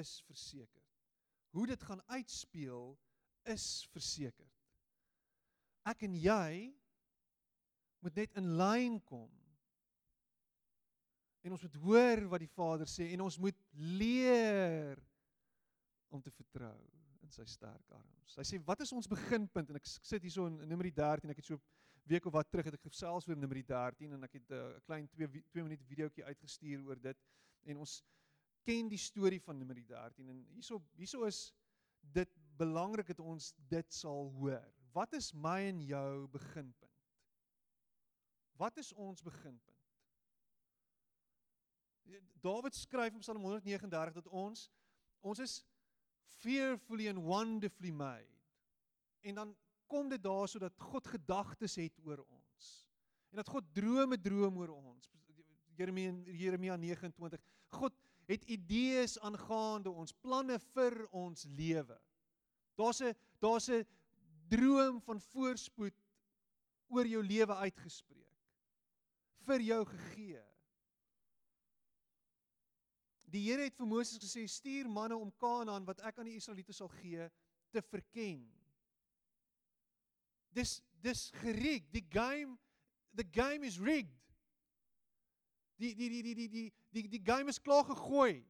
is 0.00 0.16
versekerd. 0.26 0.86
Hoe 1.54 1.66
dit 1.70 1.82
gaan 1.86 2.02
uitspeel 2.10 2.96
is 3.46 3.86
versekerd. 3.92 4.54
Ek 5.86 6.02
en 6.02 6.16
jy 6.18 6.74
moet 8.02 8.18
net 8.18 8.34
in 8.40 8.56
lyn 8.58 8.98
kom. 9.06 9.30
En 11.46 11.54
ons 11.54 11.62
moet 11.62 11.78
hoor 11.86 12.24
wat 12.34 12.42
die 12.42 12.50
Vader 12.50 12.90
sê 12.90 13.12
en 13.14 13.22
ons 13.24 13.38
moet 13.38 13.58
leer 14.02 14.98
om 16.10 16.22
te 16.22 16.34
vertrou 16.34 16.76
in 17.22 17.30
sy 17.32 17.46
sterk 17.46 17.94
arms. 17.94 18.34
Hy 18.34 18.46
sê 18.50 18.58
wat 18.66 18.82
is 18.82 18.92
ons 18.96 19.10
beginpunt 19.10 19.70
en 19.70 19.78
ek 19.78 19.86
sit 19.86 20.26
hierso 20.26 20.48
in 20.50 20.58
Numeri 20.66 20.90
13 20.96 21.30
ek 21.30 21.42
het 21.44 21.52
so 21.52 21.62
week 22.08 22.26
of 22.26 22.32
wat 22.32 22.50
terug 22.50 22.68
het 22.68 22.76
ek 22.78 22.86
gesels 22.88 23.28
oor 23.28 23.36
Numeri 23.36 23.62
13 23.66 24.12
en 24.16 24.26
ek 24.26 24.38
het 24.38 24.50
eh, 24.50 24.58
'n 24.58 24.76
uh, 24.76 24.84
klein 24.86 25.08
2 25.14 25.28
2 25.52 25.62
minute 25.62 25.84
videoetjie 25.84 26.24
uitgestuur 26.24 26.84
oor 26.86 27.00
dit 27.00 27.18
en 27.64 27.76
ons 27.84 28.02
ken 28.64 28.88
die 28.88 29.00
storie 29.00 29.40
van 29.40 29.58
Numeri 29.58 29.84
13 29.84 30.28
en 30.28 30.44
hierso 30.54 30.80
hierso 30.96 31.24
is 31.24 31.52
dit 32.00 32.30
belangrik 32.58 33.06
dat 33.06 33.20
ons 33.20 33.52
dit 33.68 33.92
sal 33.92 34.30
hoor. 34.40 34.64
Wat 34.92 35.12
is 35.12 35.32
my 35.34 35.60
en 35.68 35.80
jou 35.86 36.28
beginpunt? 36.28 36.96
Wat 38.58 38.76
is 38.76 38.92
ons 38.92 39.22
beginpunt? 39.22 39.76
Dawid 42.40 42.74
skryf 42.74 43.14
in 43.14 43.20
Psalm 43.20 43.42
139 43.44 44.12
dat 44.12 44.26
ons 44.26 44.70
ons 45.20 45.38
is 45.38 45.60
fearfully 46.38 47.08
and 47.08 47.18
wonderfully 47.18 47.90
made. 47.90 48.34
En 49.20 49.34
dan 49.34 49.56
kom 49.88 50.08
dit 50.08 50.22
daar 50.22 50.48
sodat 50.48 50.76
God 50.90 51.06
gedagtes 51.06 51.78
het 51.80 51.98
oor 52.04 52.22
ons. 52.24 52.68
En 53.32 53.40
dat 53.40 53.48
God 53.48 53.64
drome 53.74 54.20
droom 54.20 54.60
oor 54.62 54.74
ons. 54.76 55.10
Jeremia 55.78 56.12
Jeremia 56.34 56.76
29. 56.76 57.40
God 57.78 57.94
het 58.28 58.44
idees 58.44 59.16
aangaande 59.24 59.90
ons, 59.90 60.12
planne 60.12 60.58
vir 60.74 61.06
ons 61.16 61.46
lewe. 61.56 61.96
Daar's 62.76 63.00
'n 63.02 63.14
daar's 63.40 63.68
'n 63.68 63.86
droom 64.48 65.00
van 65.00 65.20
voorspoed 65.20 65.94
oor 66.88 67.06
jou 67.06 67.22
lewe 67.22 67.54
uitgespreek. 67.54 68.28
vir 69.48 69.64
jou 69.64 69.84
gegee. 69.84 70.42
Die 73.32 73.42
Here 73.46 73.64
het 73.68 73.76
vir 73.76 73.86
Moses 73.86 74.20
gesê: 74.20 74.46
"Stuur 74.48 74.88
manne 74.88 75.16
om 75.16 75.32
Kanaan 75.36 75.84
wat 75.84 76.00
ek 76.00 76.18
aan 76.18 76.28
die 76.30 76.36
Israeliete 76.36 76.72
sal 76.72 76.88
gee 76.88 77.30
te 77.72 77.82
verken." 77.82 78.57
Dis 80.58 80.78
dis 81.04 81.30
gerig. 81.42 81.86
Die 81.94 82.06
game 82.10 82.58
the 83.14 83.24
game 83.24 83.66
is 83.66 83.78
rigged. 83.78 84.14
Die 85.78 85.94
die 85.94 86.08
die 86.10 86.22
die 86.22 86.34
die 86.34 86.48
die 86.48 86.72
die 86.90 87.08
die 87.08 87.22
game 87.22 87.48
is 87.48 87.60
klaar 87.62 87.84
gegooi. 87.86 88.46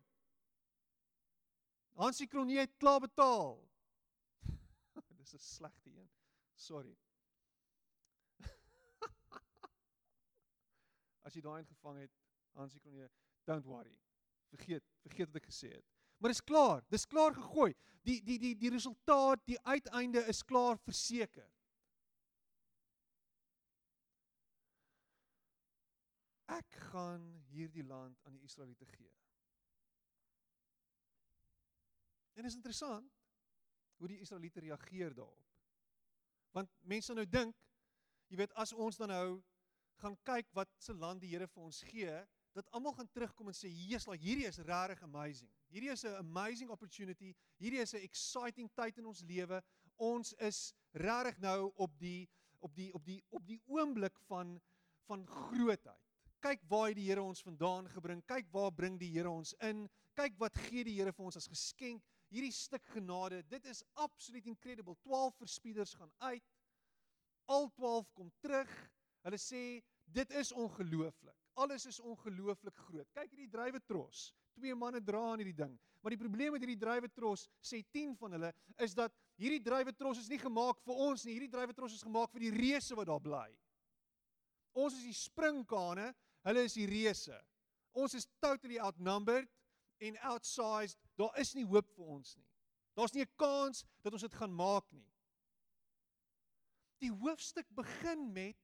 Hansie 1.98 2.28
Kronie 2.30 2.58
het 2.58 2.76
klaar 2.78 3.00
betaal. 3.00 3.58
Dis 5.18 5.34
'n 5.34 5.38
slegte 5.38 5.90
een. 5.90 6.10
Sorry. 6.54 6.96
As 11.26 11.34
jy 11.34 11.42
daai 11.42 11.60
ingevang 11.60 11.98
het, 11.98 12.14
Hansie 12.54 12.80
Kronie, 12.80 13.08
don't 13.44 13.66
worry. 13.66 13.98
Vergeet, 14.54 14.84
vergeet 15.02 15.28
wat 15.28 15.42
ek 15.42 15.50
gesê 15.50 15.68
het. 15.74 15.84
Maar 16.18 16.30
dis 16.32 16.42
klaar, 16.42 16.82
dis 16.88 17.06
klaar 17.06 17.34
gegooi. 17.34 17.74
Die 18.06 18.22
die 18.24 18.38
die 18.38 18.54
die 18.56 18.70
resultaat, 18.72 19.42
die 19.46 19.60
uiteinde 19.66 20.24
is 20.30 20.42
klaar 20.46 20.78
verseker. 20.86 21.50
Ek 26.48 26.78
gaan 26.90 27.24
hierdie 27.52 27.84
land 27.84 28.20
aan 28.24 28.36
die 28.36 28.44
Israeliete 28.46 28.86
gee. 28.88 29.12
En 32.38 32.46
is 32.48 32.56
interessant 32.56 33.12
hoe 33.98 34.08
die 34.08 34.20
Israeliete 34.22 34.60
reageer 34.60 35.14
daarop. 35.14 35.44
Want 36.54 36.72
mense 36.80 37.14
nou 37.14 37.26
dink, 37.28 37.56
jy 38.30 38.38
weet 38.40 38.54
as 38.60 38.72
ons 38.72 38.96
dan 39.00 39.12
nou 39.12 39.28
gaan 39.98 40.16
kyk 40.28 40.50
wat 40.54 40.70
se 40.78 40.94
land 40.94 41.20
die 41.20 41.32
Here 41.32 41.48
vir 41.50 41.64
ons 41.66 41.82
gee, 41.90 42.14
dat 42.54 42.70
almal 42.74 42.94
gaan 42.96 43.10
terugkom 43.12 43.50
en 43.50 43.54
sê, 43.54 43.68
"Jesus, 43.68 44.06
like, 44.06 44.24
hierdie 44.24 44.46
is 44.46 44.58
regtig 44.58 45.02
amazing. 45.02 45.50
Hierdie 45.68 45.90
is 45.90 46.04
'n 46.04 46.14
amazing 46.14 46.70
opportunity. 46.70 47.34
Hierdie 47.58 47.80
is 47.80 47.94
'n 47.94 48.02
exciting 48.02 48.70
tyd 48.74 48.98
in 48.98 49.06
ons 49.06 49.20
lewe. 49.20 49.62
Ons 49.96 50.32
is 50.32 50.74
regtig 50.92 51.38
nou 51.38 51.72
op 51.74 51.98
die 51.98 52.28
op 52.60 52.74
die 52.74 52.92
op 52.94 53.04
die 53.04 53.24
op 53.28 53.46
die 53.46 53.60
oomblik 53.66 54.18
van 54.18 54.60
van 55.06 55.26
grootheid 55.26 56.07
kyk 56.42 56.62
waar 56.70 56.94
die 56.94 57.06
Here 57.08 57.22
ons 57.22 57.42
vandaan 57.44 57.88
gebring. 57.92 58.22
Kyk 58.26 58.50
waar 58.54 58.70
bring 58.74 58.98
die 59.00 59.10
Here 59.14 59.30
ons 59.30 59.54
in. 59.64 59.86
Kyk 60.18 60.38
wat 60.40 60.56
gee 60.68 60.84
die 60.86 60.96
Here 60.98 61.12
vir 61.14 61.28
ons 61.28 61.38
as 61.40 61.48
geskenk. 61.50 62.04
Hierdie 62.28 62.52
stuk 62.52 62.84
genade, 62.92 63.40
dit 63.48 63.64
is 63.70 63.82
absoluut 63.96 64.46
incredible. 64.46 64.96
12 65.06 65.36
verspieders 65.40 65.94
gaan 65.96 66.12
uit. 66.18 66.44
Al 67.48 67.70
12 67.76 68.10
kom 68.18 68.32
terug. 68.44 68.72
Hulle 69.24 69.40
sê 69.40 69.62
dit 70.12 70.34
is 70.40 70.52
ongelooflik. 70.52 71.36
Alles 71.58 71.88
is 71.88 72.00
ongelooflik 72.00 72.76
groot. 72.86 73.08
Kyk 73.16 73.32
hierdie 73.32 73.50
drywe 73.50 73.80
tros. 73.88 74.28
Twee 74.58 74.74
manne 74.76 75.00
dra 75.04 75.22
aan 75.32 75.40
hierdie 75.42 75.56
ding. 75.56 75.74
Maar 76.02 76.14
die 76.14 76.20
probleem 76.20 76.54
met 76.54 76.62
hierdie 76.62 76.78
drywe 76.78 77.08
tros, 77.10 77.48
sê 77.64 77.80
10 77.82 78.14
van 78.20 78.36
hulle, 78.36 78.52
is 78.84 78.94
dat 78.94 79.14
hierdie 79.40 79.62
drywe 79.64 79.92
tros 79.98 80.20
is 80.22 80.28
nie 80.30 80.38
gemaak 80.38 80.78
vir 80.86 81.00
ons 81.08 81.24
nie. 81.26 81.34
Hierdie 81.34 81.50
drywe 81.50 81.74
tros 81.74 81.96
is 81.96 82.04
gemaak 82.06 82.30
vir 82.34 82.46
die 82.46 82.52
reëse 82.54 82.96
wat 82.98 83.10
daar 83.10 83.22
bly. 83.22 83.48
Ons 84.78 85.00
is 85.00 85.08
die 85.08 85.16
springkane 85.16 86.12
Hulle 86.46 86.64
is 86.68 86.76
die 86.78 86.86
reëse. 86.86 87.36
Ons 87.98 88.14
is 88.14 88.28
totally 88.40 88.78
outnumbered 88.78 89.48
en 89.98 90.18
outsized. 90.30 90.98
Daar 91.18 91.34
is 91.40 91.54
nie 91.54 91.66
hoop 91.66 91.88
vir 91.96 92.04
ons 92.18 92.36
nie. 92.36 92.46
Daar's 92.98 93.14
nie 93.14 93.22
'n 93.22 93.36
kans 93.36 93.84
dat 94.02 94.12
ons 94.12 94.22
dit 94.22 94.34
gaan 94.34 94.54
maak 94.54 94.90
nie. 94.92 95.06
Die 96.98 97.10
hoofstuk 97.10 97.66
begin 97.74 98.32
met 98.32 98.56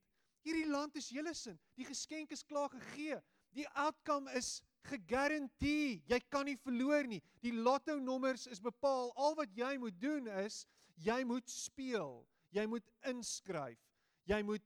hierdie 0.43 0.69
land 0.69 0.97
is 0.97 1.09
julle 1.09 1.35
sin. 1.35 1.59
Die 1.79 1.85
geskenk 1.85 2.31
is 2.31 2.43
klaar 2.43 2.69
gegee. 2.69 3.21
Die 3.55 3.69
outcome 3.69 4.33
is 4.33 4.63
gegarandeer. 4.83 6.03
Jy 6.07 6.21
kan 6.29 6.45
nie 6.45 6.57
verloor 6.57 7.07
nie. 7.07 7.23
Die 7.41 7.53
lotto 7.53 7.99
nommers 7.99 8.47
is 8.47 8.61
bepaal. 8.61 9.13
Al 9.17 9.35
wat 9.35 9.55
jy 9.55 9.77
moet 9.79 10.01
doen 10.01 10.27
is 10.45 10.67
jy 10.95 11.25
moet 11.25 11.51
speel. 11.51 12.27
Jy 12.51 12.67
moet 12.67 12.91
inskryf. 13.11 13.79
Jy 14.25 14.43
moet 14.43 14.63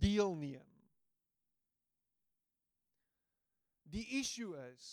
deelneem. 0.00 0.69
Die 3.90 4.06
issue 4.20 4.54
is 4.70 4.86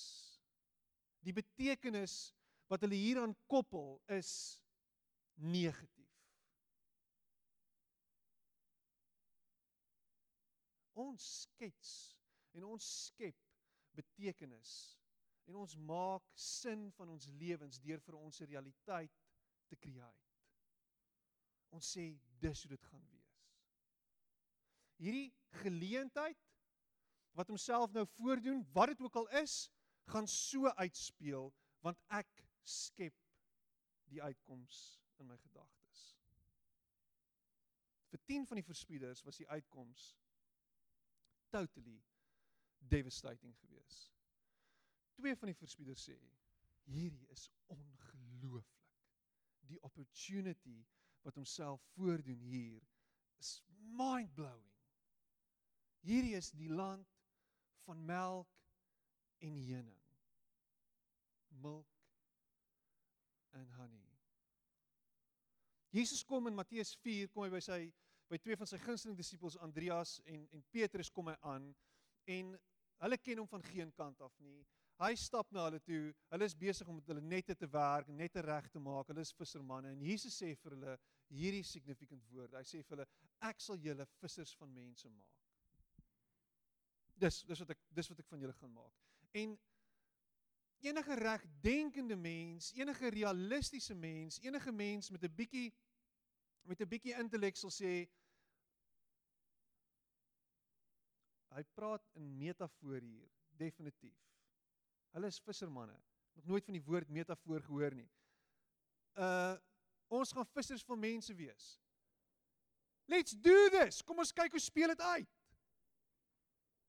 die 1.26 1.34
betekenis 1.36 2.34
wat 2.72 2.84
hulle 2.84 2.98
hieraan 2.98 3.36
koppel 3.52 3.98
is 4.18 4.32
negatief. 5.36 5.94
Ons 10.98 11.26
skets 11.44 11.92
en 12.58 12.66
ons 12.66 12.88
skep 13.06 13.38
betekenis 13.98 14.72
en 15.48 15.60
ons 15.62 15.76
maak 15.88 16.26
sin 16.34 16.88
van 16.98 17.14
ons 17.14 17.30
lewens 17.40 17.78
deur 17.84 18.02
vir 18.04 18.18
ons 18.18 18.42
realiteit 18.50 19.14
te 19.70 19.78
create. 19.80 20.34
Ons 21.76 21.94
sê 21.94 22.10
dis 22.42 22.64
hoe 22.64 22.72
dit 22.74 22.90
gaan 22.90 23.06
wees. 23.12 23.38
Hierdie 24.98 25.30
geleentheid 25.62 26.42
wat 27.38 27.48
homself 27.54 27.92
nou 27.94 28.06
voordoen, 28.18 28.64
wat 28.74 28.88
dit 28.88 29.02
ook 29.02 29.16
al 29.16 29.28
is, 29.44 29.70
gaan 30.10 30.28
so 30.28 30.70
uitspeel 30.82 31.52
want 31.86 32.00
ek 32.10 32.30
skep 32.66 33.16
die 34.10 34.22
uitkoms 34.24 34.78
in 35.22 35.28
my 35.30 35.38
gedagtes. 35.38 36.00
Vir 38.10 38.24
10 38.32 38.48
van 38.50 38.60
die 38.60 38.66
verspieders 38.66 39.22
was 39.28 39.38
die 39.38 39.48
uitkoms 39.52 40.08
totally 41.54 42.00
devastating 42.90 43.54
geweest. 43.62 44.16
Twee 45.20 45.36
van 45.38 45.52
die 45.52 45.60
verspieders 45.60 46.08
sê 46.10 46.18
hierdie 46.88 47.28
is 47.36 47.50
ongelooflik. 47.74 48.74
Die 49.68 49.80
opportunity 49.84 50.80
wat 51.28 51.36
homself 51.36 51.84
voordoen 51.98 52.42
hier 52.48 52.82
is 53.44 53.58
mind-blowing. 54.00 54.74
Hierdie 56.08 56.36
is 56.40 56.54
die 56.56 56.72
land 56.72 57.17
van 57.88 58.06
melk 58.06 58.58
en 59.40 59.56
honing. 59.56 60.04
Milk 61.64 61.88
and 63.52 63.72
honey. 63.80 64.06
Jesus 65.90 66.24
kom 66.24 66.48
in 66.48 66.56
Matteus 66.56 66.96
4 67.02 67.32
kom 67.34 67.48
hy 67.48 67.52
by 67.54 67.62
sy 67.64 67.82
by 68.28 68.38
twee 68.44 68.58
van 68.60 68.68
sy 68.68 68.78
gunsteling 68.84 69.16
disippels 69.18 69.56
Andreas 69.64 70.18
en 70.28 70.44
en 70.54 70.66
Petrus 70.76 71.10
kom 71.16 71.32
hy 71.32 71.38
aan 71.48 71.70
en 72.38 72.58
hulle 73.04 73.20
ken 73.24 73.40
hom 73.40 73.48
van 73.48 73.64
geen 73.70 73.94
kant 73.96 74.22
af 74.22 74.36
nie. 74.44 74.60
Hy 74.98 75.12
stap 75.22 75.52
na 75.54 75.68
hulle 75.68 75.80
toe. 75.86 76.10
Hulle 76.34 76.46
is 76.50 76.56
besig 76.58 76.88
om 76.90 76.98
met 76.98 77.10
hulle 77.12 77.22
nette 77.22 77.54
te 77.56 77.70
werk, 77.70 78.10
nette 78.10 78.42
reg 78.42 78.68
te 78.74 78.82
maak. 78.82 79.12
Hulle 79.12 79.22
is 79.22 79.34
vissermanne 79.38 79.94
en 79.94 80.02
Jesus 80.02 80.40
sê 80.42 80.56
vir 80.58 80.76
hulle 80.76 80.96
hierdie 81.30 81.66
significant 81.66 82.24
woorde. 82.34 82.58
Hy 82.58 82.66
sê 82.66 82.82
vir 82.82 82.98
hulle 82.98 83.10
ek 83.50 83.62
sal 83.62 83.78
julle 83.84 84.08
vissers 84.22 84.56
van 84.60 84.74
mense 84.74 85.12
maak. 85.14 85.47
Dis 87.18 87.42
dis 87.50 87.60
wat 87.64 87.74
ek 87.74 87.82
dis 87.98 88.10
wat 88.12 88.20
ek 88.22 88.30
van 88.30 88.44
julle 88.44 88.54
gaan 88.54 88.74
maak. 88.74 88.94
En 89.42 89.58
enige 90.86 91.16
regdenkende 91.16 92.16
mens, 92.16 92.72
enige 92.78 93.10
realistiese 93.10 93.96
mens, 93.96 94.40
enige 94.42 94.72
mens 94.72 95.10
met 95.10 95.24
'n 95.24 95.36
bietjie 95.36 95.74
met 96.62 96.82
'n 96.82 96.88
bietjie 96.88 97.16
intellek 97.18 97.56
sal 97.56 97.72
sê 97.72 98.08
hy 101.56 101.64
praat 101.74 102.04
in 102.14 102.38
metafoor 102.38 103.02
hier, 103.02 103.30
definitief. 103.58 104.18
Hulle 105.12 105.28
is 105.28 105.40
vissermanne. 105.40 105.98
Nog 106.34 106.46
nooit 106.46 106.66
van 106.66 106.74
die 106.74 106.84
woord 106.84 107.10
metafoor 107.10 107.62
gehoor 107.62 107.96
nie. 107.96 108.10
Uh 109.16 109.58
ons 110.08 110.32
gaan 110.32 110.46
vissers 110.46 110.84
van 110.88 111.00
mense 111.00 111.34
wees. 111.36 111.82
Let's 113.06 113.32
do 113.32 113.70
this. 113.70 114.02
Kom 114.02 114.20
ons 114.24 114.32
kyk 114.32 114.52
hoe 114.52 114.60
speel 114.60 114.88
dit 114.88 115.02
uit. 115.02 115.37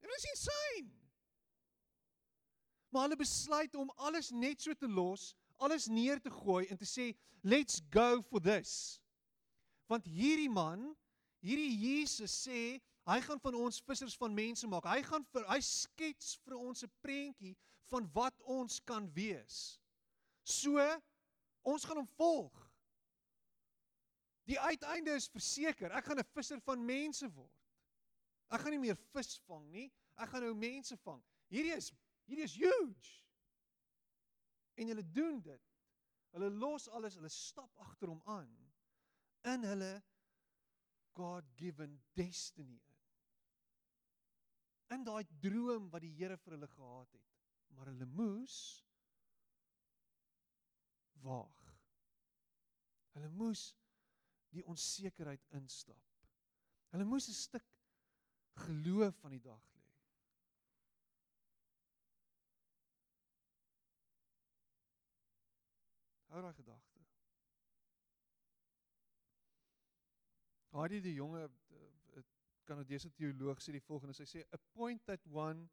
Dit 0.01 0.15
is 0.17 0.31
insane. 0.33 0.95
Maar 2.89 3.03
hulle 3.03 3.17
besluit 3.21 3.75
om 3.75 3.91
alles 3.97 4.31
net 4.31 4.63
so 4.63 4.75
te 4.75 4.89
los 4.89 5.35
alles 5.59 5.87
neer 5.87 6.21
te 6.23 6.31
gooi 6.31 6.67
en 6.71 6.79
te 6.79 6.87
sê 6.87 7.13
let's 7.43 7.83
go 7.91 8.23
for 8.23 8.41
this. 8.41 9.01
Want 9.91 10.07
hierdie 10.07 10.51
man, 10.51 10.93
hierdie 11.45 11.75
Jesus 11.75 12.35
sê 12.47 12.79
hy 13.09 13.19
gaan 13.25 13.41
van 13.43 13.57
ons 13.57 13.81
vissers 13.89 14.17
van 14.21 14.35
mense 14.37 14.69
maak. 14.69 14.87
Hy 14.87 15.03
gaan 15.07 15.25
vir 15.33 15.47
hy 15.49 15.59
skets 15.65 16.37
vir 16.45 16.59
ons 16.59 16.85
'n 16.85 16.93
prentjie 17.03 17.57
van 17.91 18.09
wat 18.15 18.37
ons 18.45 18.81
kan 18.81 19.09
wees. 19.15 19.81
So 20.45 20.79
ons 21.65 21.85
gaan 21.85 22.05
hom 22.05 22.11
volg. 22.17 22.55
Die 24.49 24.61
uiteinde 24.61 25.17
is 25.17 25.29
verseker. 25.29 25.93
Ek 25.93 26.05
gaan 26.05 26.19
'n 26.19 26.33
visser 26.35 26.61
van 26.61 26.85
mense 26.85 27.29
word. 27.35 27.58
Ek 28.49 28.63
gaan 28.63 28.75
nie 28.75 28.83
meer 28.89 28.99
vis 29.13 29.37
vang 29.47 29.67
nie. 29.73 29.89
Ek 30.19 30.31
gaan 30.33 30.47
nou 30.47 30.55
mense 30.57 30.97
vang. 31.05 31.21
Hierdie 31.53 31.77
is 31.77 31.93
hierdie 32.29 32.45
is 32.45 32.57
huge. 32.61 33.15
En 34.79 34.93
hulle 34.93 35.05
doen 35.13 35.41
dit. 35.45 35.65
Hulle 36.37 36.51
los 36.61 36.89
alles, 36.93 37.17
hulle 37.17 37.31
stap 37.33 37.73
agter 37.85 38.13
hom 38.13 38.21
aan 38.29 38.51
in 39.49 39.65
hulle 39.65 39.93
God-given 41.17 41.95
destiny 42.19 42.77
in. 42.77 42.99
In 44.99 45.05
daai 45.05 45.25
droom 45.43 45.89
wat 45.93 46.05
die 46.05 46.13
Here 46.17 46.37
vir 46.41 46.57
hulle 46.57 46.69
gehad 46.73 47.17
het. 47.17 47.33
Maar 47.77 47.91
hulle 47.93 48.09
moes 48.13 48.59
waag. 51.25 51.65
Hulle 53.17 53.29
moes 53.35 53.73
die 54.55 54.65
onsekerheid 54.65 55.45
instap. 55.59 56.05
Hulle 56.93 57.05
moes 57.05 57.29
'n 57.29 57.37
stuk 57.37 57.67
geloof 58.65 59.17
van 59.23 59.31
die 59.31 59.41
dag 59.41 59.65
lê. 59.75 59.87
Hou 66.33 66.43
daai 66.45 66.55
gedagte. 66.55 67.07
Hardy 70.77 71.01
die 71.01 71.15
jonge 71.17 71.47
eh, 71.49 72.23
Kanadese 72.69 73.11
teoloog 73.17 73.63
sê 73.65 73.73
die 73.75 73.83
volgende, 73.83 74.15
hy 74.21 74.29
sê 74.29 74.45
a 74.53 74.61
point 74.77 75.05
that 75.09 75.25
one 75.33 75.69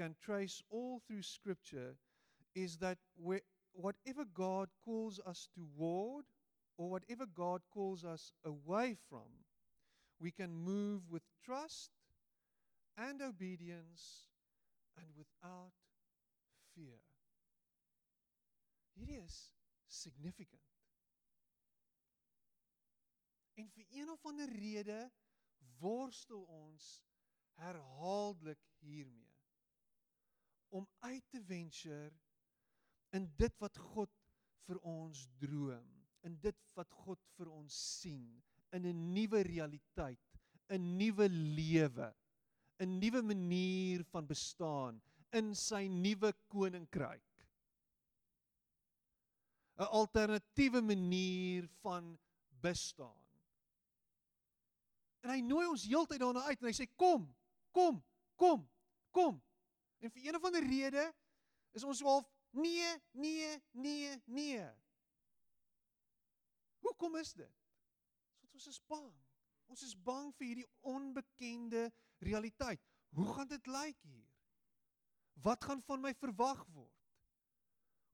can 0.00 0.16
trace 0.24 0.62
all 0.70 1.00
through 1.06 1.22
scripture 1.22 1.94
is 2.54 2.78
that 2.78 2.98
whatever 3.72 4.24
God 4.24 4.70
calls 4.84 5.20
us 5.26 5.48
toward 5.54 6.24
or 6.78 6.88
whatever 6.88 7.26
God 7.26 7.62
calls 7.70 8.04
us 8.04 8.32
away 8.44 8.96
from, 9.08 9.28
we 10.18 10.30
can 10.30 10.54
move 10.54 11.02
with 11.10 11.22
trust 11.44 11.99
and 12.96 13.22
obedience 13.22 14.28
and 14.96 15.06
without 15.16 15.72
fear. 16.74 17.00
Hierdie 18.96 19.20
is 19.24 19.52
significant. 19.86 20.62
En 23.54 23.68
vir 23.74 23.86
een 23.90 24.10
of 24.10 24.24
ander 24.24 24.48
rede 24.48 25.10
worstel 25.80 26.42
ons 26.42 27.02
herhaaldelik 27.60 28.60
hiermee 28.80 29.36
om 30.70 30.88
uit 30.98 31.24
te 31.30 31.40
venture 31.42 32.12
in 33.10 33.26
dit 33.36 33.56
wat 33.58 33.78
God 33.92 34.12
vir 34.68 34.78
ons 34.86 35.24
droom, 35.42 35.88
in 36.26 36.36
dit 36.42 36.56
wat 36.78 36.92
God 37.02 37.20
vir 37.36 37.50
ons 37.50 37.74
sien, 38.00 38.28
in 38.76 38.86
'n 38.86 39.12
nuwe 39.14 39.42
realiteit, 39.42 40.20
'n 40.70 40.96
nuwe 40.96 41.28
lewe. 41.28 42.14
'n 42.80 42.98
nuwe 42.98 43.22
manier 43.22 44.04
van 44.04 44.26
bestaan 44.26 45.02
in 45.32 45.54
sy 45.54 45.86
nuwe 45.86 46.32
koninkryk. 46.48 47.26
'n 49.76 49.88
alternatiewe 50.00 50.80
manier 50.80 51.68
van 51.80 52.18
bestaan. 52.60 53.24
En 55.20 55.30
hy 55.30 55.40
nooi 55.40 55.66
ons 55.68 55.84
heeltyd 55.84 56.20
daarna 56.20 56.42
uit 56.48 56.60
en 56.60 56.68
hy 56.68 56.76
sê 56.76 56.86
kom, 56.96 57.28
kom, 57.76 58.00
kom, 58.40 58.64
kom. 59.12 59.40
En 60.00 60.12
vir 60.12 60.26
een 60.26 60.36
of 60.36 60.44
ander 60.44 60.64
rede 60.64 61.04
is 61.76 61.84
ons 61.84 62.00
half 62.00 62.28
nee, 62.50 62.92
nee, 63.12 63.62
nee, 63.70 64.16
nee. 64.24 64.68
Hoekom 66.80 67.16
is 67.20 67.32
dit? 67.32 67.56
Want 68.40 68.54
ons 68.56 68.66
is 68.66 68.80
bang. 68.88 69.10
Ons 69.70 69.82
is 69.86 69.96
bang 69.96 70.32
vir 70.38 70.46
hierdie 70.46 70.70
onbekende 70.80 71.90
realiteit. 72.20 72.80
Hoe 73.16 73.26
gaan 73.34 73.48
dit 73.48 73.66
lyk 73.66 73.98
hier? 74.02 74.28
Wat 75.42 75.64
gaan 75.64 75.82
van 75.82 76.00
my 76.00 76.12
verwag 76.14 76.64
word? 76.74 76.98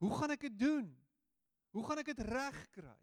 Hoe 0.02 0.12
gaan 0.18 0.30
ek 0.30 0.46
dit 0.46 0.58
doen? 0.58 0.88
Hoe 1.74 1.84
gaan 1.86 2.00
ek 2.00 2.12
dit 2.12 2.22
regkry? 2.28 2.96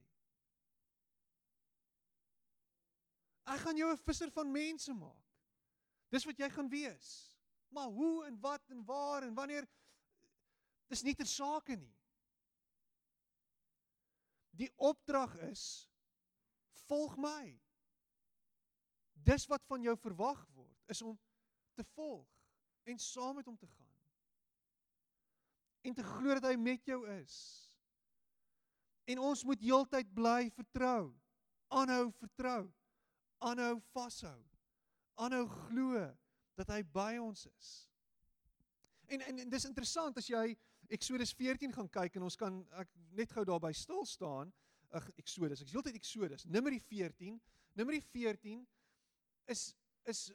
Ek 3.44 3.60
gaan 3.66 3.78
jou 3.78 3.92
'n 3.92 4.04
visser 4.06 4.32
van 4.32 4.52
mense 4.52 4.94
maak. 4.94 5.28
Dis 6.10 6.26
wat 6.26 6.38
jy 6.38 6.50
gaan 6.50 6.70
wees. 6.70 7.38
Maar 7.74 7.90
hoe 7.90 8.26
en 8.26 8.40
wat 8.40 8.70
en 8.70 8.86
waar 8.86 9.24
en 9.24 9.34
wanneer 9.34 9.68
dis 10.88 11.02
nie 11.02 11.16
ter 11.16 11.28
sake 11.28 11.76
nie. 11.76 11.96
Die 14.54 14.70
opdrag 14.78 15.34
is 15.50 15.90
volg 16.86 17.18
my. 17.18 17.60
Dis 19.14 19.48
wat 19.50 19.66
van 19.66 19.82
jou 19.82 19.96
verwag 19.98 20.48
is 20.86 21.02
om 21.02 21.20
te 21.74 21.84
volg 21.84 22.28
en 22.84 23.00
saam 23.00 23.36
met 23.36 23.46
hom 23.46 23.58
te 23.58 23.68
gaan. 23.68 23.92
En 25.82 25.94
te 25.94 26.04
glo 26.04 26.34
dat 26.34 26.44
hy 26.44 26.56
met 26.56 26.86
jou 26.86 27.08
is. 27.20 27.38
En 29.04 29.20
ons 29.20 29.44
moet 29.44 29.60
heeltyd 29.60 30.14
bly 30.16 30.50
vertrou. 30.56 31.12
Aanhou 31.68 32.12
vertrou. 32.20 32.72
Aanhou 33.38 33.82
vashou. 33.92 34.40
Aanhou 35.14 35.48
glo 35.48 36.06
dat 36.56 36.70
hy 36.72 36.84
by 36.94 37.18
ons 37.20 37.48
is. 37.58 37.72
En 39.12 39.22
en, 39.22 39.40
en 39.44 39.50
dis 39.50 39.68
interessant 39.68 40.18
as 40.18 40.30
jy 40.32 40.54
Eksodus 40.94 41.32
14 41.34 41.72
gaan 41.74 41.90
kyk 41.90 42.18
en 42.20 42.28
ons 42.28 42.36
kan 42.38 42.60
ek 42.80 42.90
net 43.18 43.32
gou 43.32 43.44
daarby 43.48 43.72
stil 43.76 44.04
staan. 44.08 44.52
Ag 44.94 45.08
Eksodus, 45.18 45.64
ek 45.64 45.72
is 45.72 45.76
heeltyd 45.76 45.98
Eksodus. 45.98 46.46
Numeri 46.46 46.80
14. 46.80 47.40
Numeri 47.80 48.02
14 48.14 48.62
is 49.52 49.72
is 50.12 50.28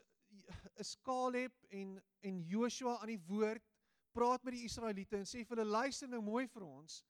is 0.79 0.97
Caleb 1.05 1.53
en 1.69 1.99
en 2.21 2.41
Joshua 2.47 2.99
aan 2.99 3.13
die 3.13 3.23
woord 3.29 3.65
praat 4.13 4.43
met 4.43 4.57
die 4.57 4.65
Israeliete 4.67 5.19
en 5.19 5.27
sê 5.29 5.45
vir 5.45 5.61
hulle 5.61 5.71
luister 5.71 6.11
nou 6.11 6.21
mooi 6.25 6.47
vir 6.51 6.65
ons. 6.67 7.03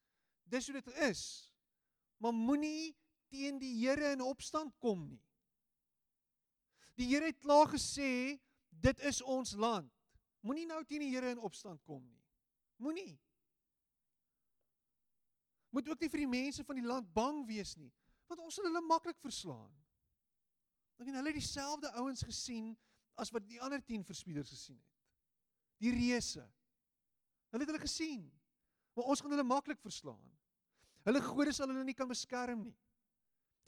Dis 0.44 0.68
hoe 0.68 0.76
dit 0.80 0.90
is. 1.08 1.22
Maar 2.18 2.34
moenie 2.34 2.96
teen 3.32 3.60
die 3.60 3.74
Here 3.80 4.12
in 4.12 4.24
opstand 4.24 4.74
kom 4.82 5.06
nie. 5.06 5.22
Die 6.98 7.06
Here 7.12 7.30
het 7.30 7.40
klaar 7.40 7.70
gesê 7.70 8.38
dit 8.68 9.06
is 9.08 9.22
ons 9.22 9.54
land. 9.54 9.92
Moenie 10.44 10.66
nou 10.66 10.82
teen 10.84 11.04
die 11.04 11.12
Here 11.14 11.30
in 11.34 11.42
opstand 11.42 11.82
kom 11.86 12.02
nie. 12.04 12.22
Moenie. 12.82 13.14
Moet 15.70 15.88
ook 15.88 16.00
nie 16.00 16.10
vir 16.10 16.24
die 16.24 16.32
mense 16.32 16.64
van 16.64 16.78
die 16.78 16.86
land 16.86 17.08
bang 17.14 17.42
wees 17.48 17.74
nie, 17.76 17.90
want 18.28 18.40
ons 18.40 18.56
sal 18.56 18.64
hulle 18.70 18.80
maklik 18.86 19.18
verslaan. 19.20 19.72
Dan 20.98 21.14
hulle 21.14 21.30
het 21.30 21.38
dieselfde 21.38 21.90
ouens 22.00 22.24
gesien 22.26 22.72
as 23.18 23.32
wat 23.34 23.46
die 23.48 23.60
ander 23.62 23.82
10 23.84 24.04
verspieders 24.06 24.50
gesien 24.52 24.78
het. 24.78 24.94
Die 25.82 25.92
reuse. 25.94 26.44
Hulle 27.52 27.64
het 27.64 27.72
hulle 27.72 27.82
gesien. 27.82 28.24
Maar 28.94 29.10
ons 29.12 29.22
gaan 29.22 29.34
hulle 29.34 29.46
maklik 29.46 29.80
verslaan. 29.82 30.24
Hulle 31.06 31.22
gode 31.22 31.52
sal 31.54 31.70
hulle 31.70 31.84
nie 31.86 31.96
kan 31.96 32.08
beskerm 32.10 32.64
nie. 32.66 32.76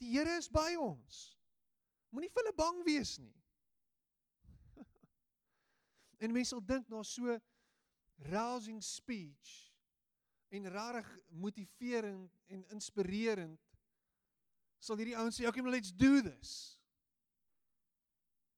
Die 0.01 0.11
Here 0.15 0.37
is 0.37 0.49
by 0.51 0.73
ons. 0.79 1.21
Moenie 2.11 2.31
vir 2.31 2.43
hulle 2.43 2.57
bang 2.57 2.81
wees 2.87 3.15
nie. 3.21 3.33
en 6.23 6.35
mense 6.35 6.51
sal 6.51 6.63
dink 6.65 6.89
na 6.91 7.03
so 7.07 7.37
rousing 8.31 8.81
speech 8.83 9.71
en 10.51 10.67
rarig 10.69 11.07
motiverend 11.31 12.35
en 12.51 12.65
inspirerend 12.75 13.59
sal 14.81 14.99
hierdie 14.99 15.15
ouens 15.15 15.37
sê, 15.37 15.47
"Okay, 15.47 15.61
let's 15.61 15.93
do 15.93 16.21
this." 16.21 16.77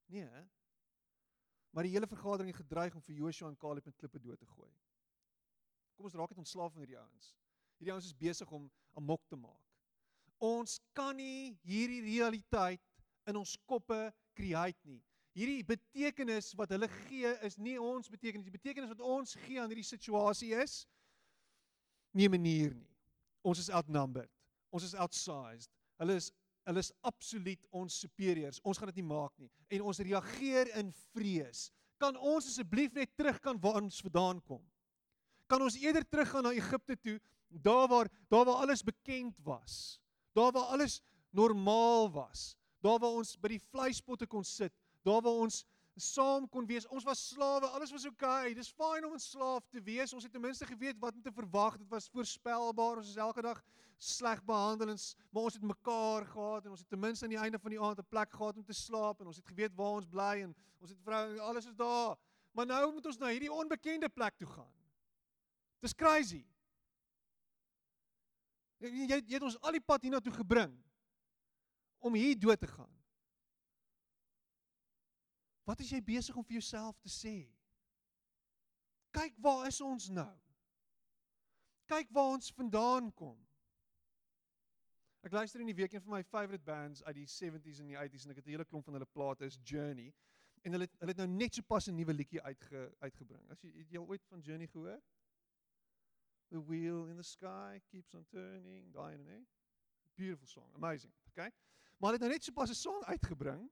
Nee. 0.07 0.25
He? 0.25 0.52
Maar 1.73 1.87
die 1.87 1.91
hele 1.95 2.07
vergadering 2.07 2.51
het 2.51 2.61
gedreig 2.61 2.95
om 2.95 3.01
vir 3.01 3.15
Joshua 3.15 3.49
en 3.49 3.57
Caleb 3.57 3.85
met 3.85 3.95
klippe 3.97 4.19
dood 4.21 4.39
te 4.39 4.45
gooi. 4.45 4.69
Kom 5.97 6.05
ons 6.05 6.17
raak 6.17 6.29
dit 6.29 6.41
ontslaaf 6.41 6.73
van 6.73 6.83
hierdie 6.83 6.99
ouens. 6.99 7.31
Hierdie 7.79 7.93
ouens 7.95 8.09
is 8.09 8.17
besig 8.17 8.51
om 8.53 8.67
amok 8.99 9.23
te 9.27 9.39
maak. 9.39 9.61
Ons 10.37 10.77
kan 10.93 11.15
nie 11.17 11.55
hierdie 11.65 12.01
realiteit 12.05 12.83
in 13.25 13.39
ons 13.39 13.55
koppe 13.65 13.97
create 14.37 14.77
nie. 14.85 15.01
Hierdie 15.33 15.63
betekenis 15.65 16.51
wat 16.59 16.69
hulle 16.75 16.89
gee 17.07 17.31
is 17.47 17.57
nie 17.57 17.79
ons 17.81 18.11
betekenis. 18.11 18.45
Die 18.45 18.53
betekenis 18.53 18.91
wat 18.93 19.01
ons 19.01 19.33
gee 19.47 19.61
aan 19.61 19.71
hierdie 19.73 19.87
situasie 19.87 20.51
is 20.61 20.83
nie 22.13 22.27
'n 22.27 22.31
manier 22.31 22.73
nie. 22.73 22.89
Ons 23.41 23.59
is 23.59 23.69
outnumbered. 23.69 24.29
Ons 24.69 24.83
is 24.83 24.93
outsized. 24.93 25.71
Hulle 25.97 26.15
is 26.21 26.31
hulle 26.67 26.79
is 26.79 26.91
absoluut 27.01 27.65
ons 27.71 27.99
superieurs. 28.05 28.61
Ons 28.63 28.79
gaan 28.79 28.91
dit 28.91 29.01
nie 29.01 29.09
maak 29.09 29.33
nie 29.41 29.51
en 29.73 29.87
ons 29.89 29.99
reageer 29.99 30.69
in 30.79 30.91
vrees. 31.13 31.67
Kan 32.01 32.17
ons 32.17 32.47
asseblief 32.47 32.93
net 32.93 33.11
terug 33.17 33.39
kan 33.41 33.59
waar 33.61 33.81
ons 33.81 34.01
vandaan 34.03 34.41
kom? 34.47 34.61
Kan 35.51 35.61
ons 35.61 35.77
eerder 35.81 36.05
teruggaan 36.07 36.47
na 36.47 36.53
Egipte 36.55 36.95
toe, 36.97 37.19
Daar 37.61 37.87
waar 37.87 38.07
daar 38.27 38.45
waar 38.45 38.55
alles 38.55 38.83
bekend 38.83 39.37
was. 39.43 40.01
Daar 40.31 40.51
waar 40.51 40.63
alles 40.63 41.01
normaal 41.29 42.11
was. 42.11 42.57
Daar 42.79 42.99
waar 42.99 43.09
ons 43.09 43.37
by 43.39 43.47
die 43.47 43.61
vleispotte 43.69 44.27
kon 44.27 44.43
sit. 44.43 44.73
Daar 45.01 45.21
waar 45.21 45.45
ons 45.45 45.65
saam 46.01 46.49
kon 46.49 46.65
wees. 46.65 46.87
Ons 46.87 47.03
was 47.03 47.21
slawe, 47.29 47.67
alles 47.67 47.91
was 47.91 48.05
oukei. 48.05 48.49
Okay. 48.49 48.53
Dis 48.53 48.71
fyn 48.73 49.05
om 49.05 49.13
'n 49.13 49.19
slaaf 49.19 49.67
te 49.69 49.81
wees. 49.81 50.13
Ons 50.13 50.23
het 50.23 50.31
ten 50.31 50.41
minste 50.41 50.65
geweet 50.65 50.99
wat 50.99 51.13
om 51.15 51.21
te 51.21 51.31
verwag. 51.31 51.77
Dit 51.77 51.89
was 51.89 52.09
voorspelbaar. 52.09 52.97
Ons 52.97 53.09
is 53.09 53.15
elke 53.15 53.41
dag 53.41 53.61
sleg 53.97 54.43
behandel 54.43 54.89
en 54.89 54.97
maar 55.31 55.43
ons 55.43 55.53
het 55.53 55.63
mekaar 55.63 56.25
gehad 56.25 56.65
en 56.65 56.71
ons 56.71 56.79
het 56.79 56.89
ten 56.89 56.99
minste 56.99 57.25
aan 57.25 57.31
die 57.31 57.39
einde 57.39 57.59
van 57.59 57.71
die 57.71 57.79
aand 57.79 57.99
'n 57.99 58.09
plek 58.09 58.31
gehad 58.31 58.57
om 58.57 58.63
te 58.63 58.73
slaap 58.73 59.21
en 59.21 59.27
ons 59.27 59.37
het 59.37 59.47
geweet 59.47 59.75
waar 59.75 59.95
ons 60.01 60.07
bly 60.07 60.41
en 60.43 60.55
ons 60.79 60.89
het 60.89 60.99
vrou 61.03 61.33
en 61.33 61.39
alles 61.39 61.65
is 61.65 61.75
daar. 61.75 62.17
Maar 62.51 62.65
nou 62.65 62.93
moet 62.93 63.05
ons 63.05 63.17
na 63.17 63.27
hierdie 63.27 63.51
onbekende 63.51 64.09
plek 64.09 64.37
toe 64.37 64.47
gaan. 64.47 64.73
Dis 65.79 65.95
crazy. 65.95 66.45
Jy 68.77 69.07
jy, 69.07 69.21
het 69.27 69.41
ons 69.41 69.59
al 69.61 69.71
die 69.71 69.81
pad 69.81 70.01
hiernatoe 70.01 70.33
gebring 70.33 70.73
om 71.99 72.13
hier 72.13 72.39
dood 72.39 72.59
te 72.59 72.67
gaan. 72.67 73.02
Wat 75.63 75.79
is 75.79 75.89
jy 75.89 76.01
besig 76.03 76.35
om 76.35 76.43
vir 76.43 76.59
jouself 76.59 76.99
te 76.99 77.09
sê? 77.11 77.37
Kyk 79.15 79.37
waar 79.45 79.67
is 79.67 79.79
ons 79.81 80.09
nou? 80.09 80.31
Kyk 81.91 82.11
waar 82.15 82.35
ons 82.35 82.51
vandaan 82.57 83.11
kom. 83.13 83.37
Ek 85.23 85.31
luister 85.31 85.61
in 85.63 85.69
die 85.71 85.77
week 85.77 85.93
een 85.93 86.03
van 86.03 86.17
my 86.17 86.23
favorite 86.27 86.65
bands 86.67 87.03
uit 87.03 87.15
die 87.15 87.29
70s 87.31 87.79
en 87.79 87.91
die 87.93 87.99
80s 87.99 88.25
en 88.25 88.33
ek 88.33 88.41
het 88.41 88.47
'n 88.47 88.55
hele 88.55 88.65
klomp 88.65 88.85
van 88.85 88.97
hulle 88.97 89.07
plate 89.15 89.45
is 89.45 89.59
Journey 89.63 90.11
en 90.63 90.75
hulle 90.75 90.87
hulle 90.99 91.11
het 91.11 91.21
nou 91.21 91.27
net 91.27 91.55
so 91.55 91.61
pas 91.61 91.87
'n 91.87 91.95
nuwe 91.95 92.13
liedjie 92.13 92.41
uitge 92.41 92.95
uitgebring. 92.99 93.49
As 93.51 93.61
jy 93.61 93.71
het 93.77 93.91
jy 93.91 93.97
al 93.97 94.07
ooit 94.07 94.25
van 94.25 94.41
Journey 94.41 94.67
gehoor? 94.67 95.01
The 96.49 96.61
wheel 96.65 97.07
in 97.07 97.15
the 97.15 97.23
sky 97.23 97.81
keeps 97.87 98.13
on 98.13 98.25
turning, 98.25 98.91
daai 98.93 99.13
en 99.13 99.23
nee. 99.23 99.47
Beautiful 100.15 100.47
song, 100.47 100.73
amazing, 100.75 101.13
okay? 101.27 101.51
Maar 101.97 102.11
hulle 102.11 102.19
het 102.19 102.21
nou 102.21 102.31
net 102.31 102.43
so 102.43 102.51
pas 102.51 102.69
'n 102.69 102.73
song 102.73 103.03
uitgebring 103.03 103.71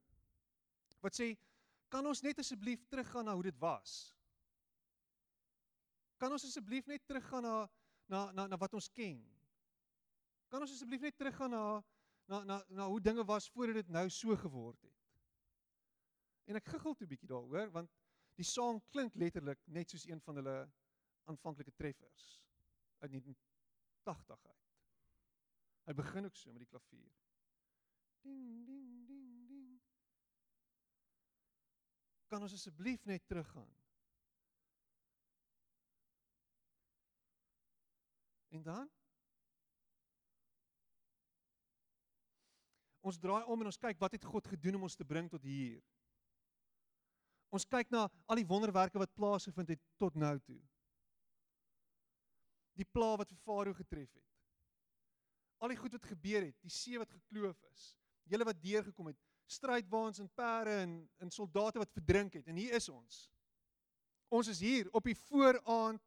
wat 1.00 1.20
sê 1.20 1.36
Kan 1.92 2.08
ons 2.08 2.22
net 2.24 2.38
asseblief 2.40 2.86
teruggaan 2.88 3.26
na 3.28 3.34
hoe 3.36 3.44
dit 3.44 3.58
was? 3.60 4.14
Kan 6.16 6.32
ons 6.32 6.44
asseblief 6.48 6.86
net 6.88 7.04
teruggaan 7.04 7.44
na 7.44 7.56
na 8.08 8.20
na 8.32 8.46
na 8.48 8.58
wat 8.60 8.72
ons 8.78 8.88
ken? 8.96 9.20
Kan 10.48 10.64
ons 10.64 10.72
asseblief 10.72 11.04
net 11.04 11.18
teruggaan 11.20 11.52
na 11.52 11.64
na 12.32 12.40
na 12.48 12.56
na 12.68 12.86
hoe 12.88 13.00
dinge 13.00 13.24
was 13.28 13.50
voordat 13.52 13.82
dit 13.82 13.92
nou 13.92 14.06
so 14.10 14.36
geword 14.36 14.80
het? 14.80 14.96
En 16.48 16.56
ek 16.56 16.72
giggel 16.72 16.96
toe 16.96 17.10
bietjie 17.10 17.28
daaroor 17.28 17.68
want 17.76 17.92
die 18.40 18.48
sang 18.48 18.80
klink 18.94 19.18
letterlik 19.20 19.60
net 19.66 19.92
soos 19.92 20.08
een 20.08 20.20
van 20.24 20.40
hulle 20.40 20.56
aanvanklike 21.28 21.76
treffers 21.76 22.24
uit 23.04 23.10
1980 23.12 24.40
uit. 24.48 24.64
Hy 25.90 25.94
begin 25.98 26.24
ook 26.24 26.40
so 26.40 26.52
met 26.54 26.64
die 26.64 26.72
klavier. 26.72 27.12
Ding 28.24 28.64
ding 28.66 29.01
kan 32.32 32.44
ons 32.44 32.56
asseblief 32.56 33.04
net 33.04 33.24
teruggaan? 33.28 33.68
En 38.56 38.62
dan 38.62 38.90
Ons 43.02 43.18
draai 43.18 43.42
om 43.50 43.58
en 43.60 43.66
ons 43.66 43.80
kyk 43.82 43.98
wat 43.98 44.12
het 44.14 44.24
God 44.30 44.46
gedoen 44.46 44.76
om 44.78 44.84
ons 44.86 44.94
te 44.94 45.04
bring 45.04 45.26
tot 45.30 45.42
hier. 45.42 45.80
Ons 47.50 47.66
kyk 47.66 47.90
na 47.90 48.04
al 48.30 48.38
die 48.38 48.46
wonderwerke 48.46 49.00
wat 49.02 49.10
plaasgevind 49.18 49.72
het 49.74 49.82
tot 49.98 50.14
nou 50.14 50.36
toe. 50.46 50.60
Die 52.78 52.86
pla 52.86 53.16
wat 53.18 53.32
vir 53.34 53.40
Farao 53.42 53.74
getref 53.74 54.06
het. 54.06 54.28
Al 55.58 55.74
die 55.74 55.80
goed 55.80 55.98
wat 55.98 56.06
gebeur 56.12 56.46
het, 56.46 56.54
die 56.62 56.70
see 56.70 57.02
wat 57.02 57.10
gekloof 57.10 57.58
is, 57.72 57.88
julle 58.30 58.46
wat 58.46 58.62
deurgekom 58.62 59.10
het, 59.10 59.18
strydwaans 59.52 60.20
en 60.22 60.30
perde 60.34 60.78
en 60.84 60.96
en 61.22 61.30
soldate 61.30 61.80
wat 61.82 61.92
verdrink 61.92 62.38
het 62.38 62.48
en 62.48 62.56
hier 62.56 62.74
is 62.78 62.88
ons. 62.88 63.26
Ons 64.32 64.48
is 64.48 64.60
hier 64.64 64.88
op 64.96 65.04
die 65.04 65.16
vooraand 65.28 66.00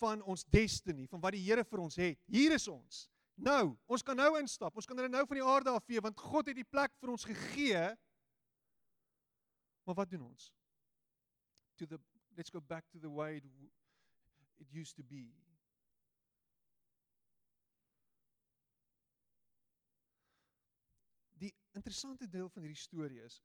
van 0.00 0.22
ons 0.22 0.44
destiny, 0.52 1.06
van 1.08 1.20
wat 1.20 1.36
die 1.36 1.44
Here 1.44 1.64
vir 1.64 1.82
ons 1.82 1.96
het. 2.00 2.18
Hier 2.32 2.52
is 2.56 2.66
ons. 2.68 3.06
Nou, 3.36 3.76
ons 3.86 4.02
kan 4.04 4.16
nou 4.16 4.30
instap. 4.40 4.76
Ons 4.76 4.88
kan 4.88 4.96
hulle 4.96 5.12
nou 5.12 5.24
van 5.28 5.40
die 5.40 5.44
aarde 5.44 5.72
af 5.76 5.84
vee 5.84 6.00
want 6.00 6.20
God 6.20 6.48
het 6.48 6.56
die 6.56 6.68
plek 6.68 6.94
vir 7.00 7.12
ons 7.12 7.24
gegee. 7.28 7.86
Maar 9.84 9.98
wat 10.00 10.10
doen 10.10 10.24
ons? 10.28 10.50
To 11.76 11.86
the 11.86 12.00
let's 12.36 12.52
go 12.52 12.60
back 12.60 12.84
to 12.92 12.98
the 13.00 13.10
way 13.10 13.36
it, 13.36 13.44
it 14.60 14.72
used 14.72 14.96
to 14.96 15.02
be. 15.02 15.45
Interessante 21.86 22.28
deel 22.28 22.48
van 22.48 22.62
hierdie 22.62 22.82
storie 22.82 23.20
is 23.22 23.42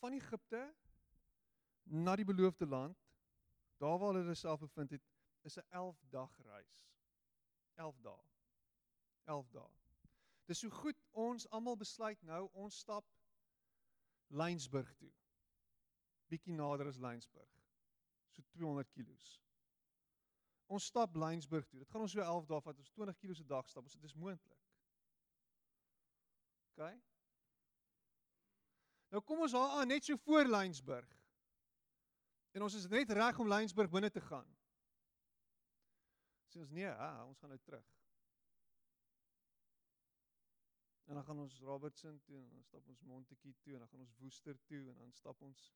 van 0.00 0.12
Egipte 0.16 0.62
na 1.82 2.14
die 2.16 2.24
beloofde 2.24 2.66
land, 2.66 2.96
daar 3.76 3.98
waar 4.00 4.16
hulle 4.16 4.34
self 4.34 4.60
bevind 4.64 4.96
het, 4.96 5.04
is 5.44 5.58
'n 5.60 5.66
11 5.68 6.00
dag 6.08 6.38
reis. 6.48 6.88
11 7.74 8.00
dae. 8.00 8.24
11 9.24 9.50
dae. 9.50 9.70
Dis 10.44 10.58
so 10.58 10.70
goed 10.70 11.02
ons 11.10 11.48
almal 11.48 11.76
besluit 11.76 12.22
nou 12.22 12.48
ons 12.52 12.78
stap 12.78 13.04
Lynsburg 14.26 14.94
toe. 14.96 15.12
Bietjie 16.26 16.54
nader 16.54 16.86
as 16.86 16.96
Lynsburg. 16.96 17.60
So 18.30 18.42
200 18.42 18.88
km. 18.88 19.45
Ons 20.66 20.84
stap 20.90 21.14
Lynsburg 21.14 21.66
toe. 21.68 21.78
Dit 21.78 21.90
gaan 21.90 22.02
ons 22.02 22.12
so 22.12 22.22
11 22.22 22.46
dae 22.50 22.62
vat. 22.64 22.78
Ons 22.82 22.94
20 22.94 23.18
km 23.20 23.34
se 23.38 23.46
dag 23.46 23.68
stap. 23.70 23.84
Ons 23.86 23.94
dit 23.94 24.08
is 24.08 24.16
moontlik. 24.18 24.62
OK. 26.74 26.96
Nou 29.14 29.22
kom 29.24 29.44
ons 29.46 29.54
daar 29.54 29.78
aan 29.80 29.88
net 29.88 30.04
so 30.04 30.18
voor 30.26 30.50
Lynsburg. 30.50 31.12
En 32.56 32.64
ons 32.66 32.74
is 32.74 32.88
net 32.90 33.12
reg 33.14 33.38
om 33.38 33.48
Lynsburg 33.52 33.92
binne 33.92 34.10
te 34.10 34.20
gaan. 34.20 34.48
Sê 36.50 36.60
ons 36.62 36.72
nee, 36.74 36.88
ha, 36.88 37.10
ons 37.24 37.38
gaan 37.38 37.52
nou 37.52 37.60
terug. 37.62 37.86
En 41.06 41.14
dan 41.14 41.24
gaan 41.24 41.38
ons 41.38 41.58
Robertson 41.60 42.20
toe 42.24 42.38
en 42.40 42.48
dan 42.50 42.62
stap 42.66 42.86
ons 42.88 43.02
Montetjie 43.06 43.54
toe 43.62 43.76
en 43.76 43.84
dan 43.84 43.88
gaan 43.88 44.00
ons 44.02 44.16
Woester 44.18 44.56
toe 44.66 44.80
en 44.88 44.96
dan 44.96 45.12
stap 45.12 45.42
ons 45.46 45.68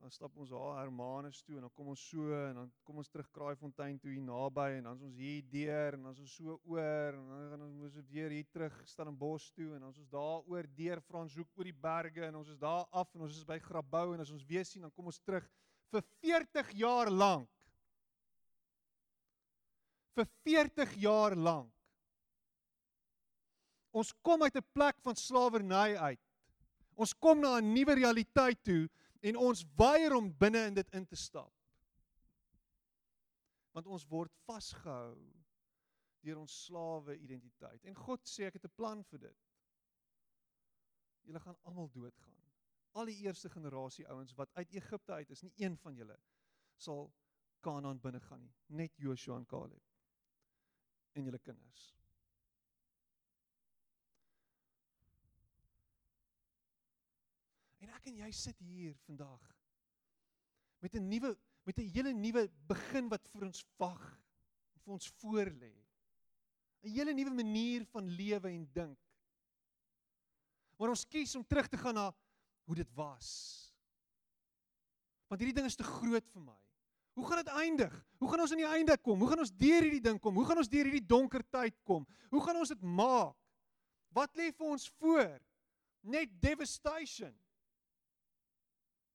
dan 0.00 0.10
stap 0.10 0.36
ons 0.36 0.50
daar 0.50 0.78
Hermanus 0.78 1.42
toe 1.42 1.56
en 1.56 1.66
dan 1.66 1.72
kom 1.74 1.88
ons 1.92 2.02
so 2.10 2.32
en 2.36 2.54
dan 2.60 2.72
kom 2.86 3.00
ons 3.02 3.08
terug 3.10 3.28
Kraaifontein 3.34 3.98
toe 3.98 4.12
hier 4.12 4.22
naby 4.22 4.66
en 4.76 4.88
dan 4.88 4.98
is 4.98 5.04
ons 5.08 5.16
hier 5.18 5.42
deur 5.50 5.96
en 5.96 6.06
dan 6.06 6.16
is 6.16 6.22
ons 6.24 6.34
so 6.38 6.56
oor 6.64 7.16
en 7.16 7.28
dan 7.32 7.46
gaan 7.52 7.64
ons 7.66 7.76
moes 7.80 7.96
weer 8.10 8.34
hier 8.36 8.48
terug 8.52 8.76
Stellenbosch 8.86 9.50
toe 9.56 9.72
en 9.74 9.80
dan 9.80 9.94
is 9.94 10.02
ons 10.04 10.12
daar 10.12 10.42
oor 10.52 10.68
deur 10.78 11.02
Franshoek 11.08 11.48
oor 11.56 11.70
die 11.70 11.78
berge 11.88 12.26
en 12.28 12.40
ons 12.42 12.52
is 12.54 12.60
daar 12.62 12.84
af 12.92 13.14
en 13.14 13.26
ons 13.26 13.38
is 13.40 13.48
by 13.48 13.58
Grabouw 13.68 14.14
en 14.14 14.24
as 14.26 14.34
ons 14.34 14.46
weer 14.48 14.68
sien 14.68 14.84
dan 14.86 14.94
kom 14.94 15.08
ons 15.12 15.22
terug 15.24 15.48
vir 15.94 16.04
40 16.24 16.72
jaar 16.80 17.10
lank. 17.10 17.48
Vir 20.16 20.28
40 20.48 20.94
jaar 21.02 21.36
lank. 21.36 21.72
Ons 23.96 24.12
kom 24.24 24.42
uit 24.42 24.56
'n 24.56 24.66
plek 24.72 24.96
van 25.00 25.16
slawerny 25.16 25.96
uit. 25.96 26.20
Ons 26.96 27.14
kom 27.14 27.40
na 27.40 27.58
'n 27.60 27.72
nuwe 27.72 27.94
realiteit 27.94 28.62
toe 28.64 28.88
en 29.26 29.38
ons 29.40 29.64
weier 29.78 30.14
om 30.14 30.30
binne 30.38 30.62
in 30.70 30.76
dit 30.76 30.94
in 30.94 31.06
te 31.06 31.18
stap. 31.18 31.52
Want 33.74 33.88
ons 33.90 34.06
word 34.08 34.32
vasgehou 34.46 35.16
deur 36.26 36.40
ons 36.40 36.54
slawe 36.66 37.16
identiteit. 37.18 37.84
En 37.86 37.98
God 38.06 38.24
sê 38.26 38.46
ek 38.46 38.58
het 38.58 38.64
'n 38.64 38.76
plan 38.76 39.04
vir 39.10 39.18
dit. 39.28 39.42
Julle 41.26 41.40
gaan 41.40 41.58
almal 41.62 41.90
doodgaan. 41.90 42.42
Al 42.92 43.04
die 43.04 43.18
eerste 43.26 43.50
generasie 43.50 44.08
ouens 44.08 44.34
wat 44.34 44.50
uit 44.54 44.70
Egipte 44.70 45.12
uit 45.12 45.30
is, 45.30 45.42
nie 45.42 45.52
een 45.56 45.76
van 45.76 45.94
julle 45.94 46.18
sal 46.76 47.12
Kanaan 47.60 48.00
binne 48.00 48.20
gaan 48.20 48.40
nie, 48.40 48.54
net 48.66 48.96
Joshua 48.96 49.36
en 49.36 49.46
Caleb 49.46 49.82
en 51.12 51.24
julle 51.24 51.38
kinders. 51.38 51.95
Ek 57.96 58.10
en 58.10 58.20
jy 58.24 58.30
sit 58.36 58.58
hier 58.60 58.94
vandag 59.06 59.42
met 60.84 60.94
'n 60.94 61.08
nuwe 61.08 61.36
met 61.66 61.78
'n 61.78 61.88
hele 61.90 62.12
nuwe 62.12 62.46
begin 62.68 63.08
wat 63.08 63.26
vir 63.32 63.46
ons 63.46 63.64
wag 63.78 64.04
en 64.74 64.80
vir 64.80 64.92
ons 64.92 65.08
voorlê. 65.22 65.74
'n 66.82 66.92
Hele 66.94 67.12
nuwe 67.12 67.30
manier 67.30 67.84
van 67.86 68.06
lewe 68.06 68.48
en 68.48 68.68
dink. 68.72 68.98
Maar 70.78 70.88
ons 70.88 71.08
kies 71.08 71.34
om 71.34 71.44
terug 71.44 71.68
te 71.68 71.76
gaan 71.76 71.94
na 71.94 72.14
hoe 72.64 72.74
dit 72.74 72.92
was. 72.94 73.72
Want 75.26 75.40
hierdie 75.40 75.56
ding 75.56 75.66
is 75.66 75.76
te 75.76 75.82
groot 75.82 76.28
vir 76.28 76.42
my. 76.42 76.60
Hoe 77.16 77.26
gaan 77.26 77.44
dit 77.44 77.48
eindig? 77.48 78.06
Hoe 78.18 78.28
gaan 78.28 78.40
ons 78.40 78.50
aan 78.52 78.62
die 78.62 78.74
einde 78.76 78.98
kom? 78.98 79.18
Hoe 79.18 79.28
gaan 79.28 79.38
ons 79.38 79.56
deur 79.56 79.82
hierdie 79.82 80.04
ding 80.04 80.20
kom? 80.20 80.34
Hoe 80.34 80.44
gaan 80.44 80.58
ons 80.58 80.68
deur 80.68 80.84
hierdie 80.84 81.06
donker 81.06 81.42
tyd 81.50 81.74
kom? 81.82 82.06
Hoe 82.30 82.42
gaan 82.44 82.56
ons 82.56 82.68
dit 82.68 82.82
maak? 82.82 83.36
Wat 84.12 84.36
lê 84.36 84.52
vir 84.52 84.66
ons 84.66 84.88
voor? 85.00 85.40
Net 86.02 86.30
devastation. 86.40 87.34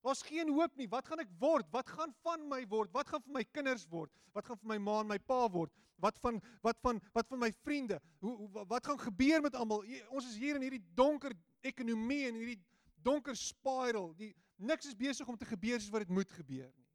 Daar's 0.02 0.22
geen 0.26 0.50
hoop 0.50 0.76
nie. 0.76 0.88
Wat 0.90 1.06
gaan 1.08 1.22
ek 1.22 1.30
word? 1.40 1.68
Wat 1.74 1.90
gaan 1.90 2.14
van 2.26 2.48
my 2.50 2.64
word? 2.68 2.92
Wat 2.94 3.10
gaan 3.10 3.22
van 3.22 3.36
my 3.38 3.44
kinders 3.54 3.86
word? 3.90 4.10
Wat 4.34 4.46
gaan 4.46 4.58
van 4.58 4.74
my 4.74 4.78
ma 4.82 5.00
en 5.04 5.12
my 5.12 5.20
pa 5.20 5.46
word? 5.50 5.74
Wat 6.02 6.18
van 6.24 6.42
wat 6.66 6.80
van 6.82 7.02
wat 7.14 7.28
van 7.30 7.40
my 7.40 7.52
vriende? 7.62 8.00
Hoe, 8.20 8.36
hoe 8.38 8.66
wat 8.66 8.86
gaan 8.86 9.00
gebeur 9.00 9.42
met 9.42 9.56
almal? 9.56 9.86
Ons 10.10 10.32
is 10.32 10.40
hier 10.42 10.58
in 10.58 10.66
hierdie 10.66 10.84
donker 10.98 11.36
ekonomie 11.62 12.26
en 12.28 12.40
hierdie 12.42 12.62
donker 13.06 13.38
spiral. 13.38 14.10
Die 14.18 14.34
niks 14.58 14.90
is 14.90 14.98
besig 14.98 15.28
om 15.28 15.38
te 15.38 15.46
gebeur 15.46 15.78
soos 15.78 15.94
wat 15.94 16.08
dit 16.08 16.16
moet 16.18 16.34
gebeur 16.34 16.72
nie. 16.74 16.90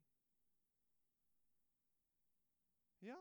Ja? 3.07 3.17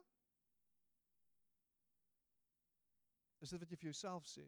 Is 3.39 3.55
dit 3.55 3.63
wat 3.63 3.71
jy 3.71 3.79
vir 3.79 3.93
jouself 3.93 4.27
sê? 4.27 4.47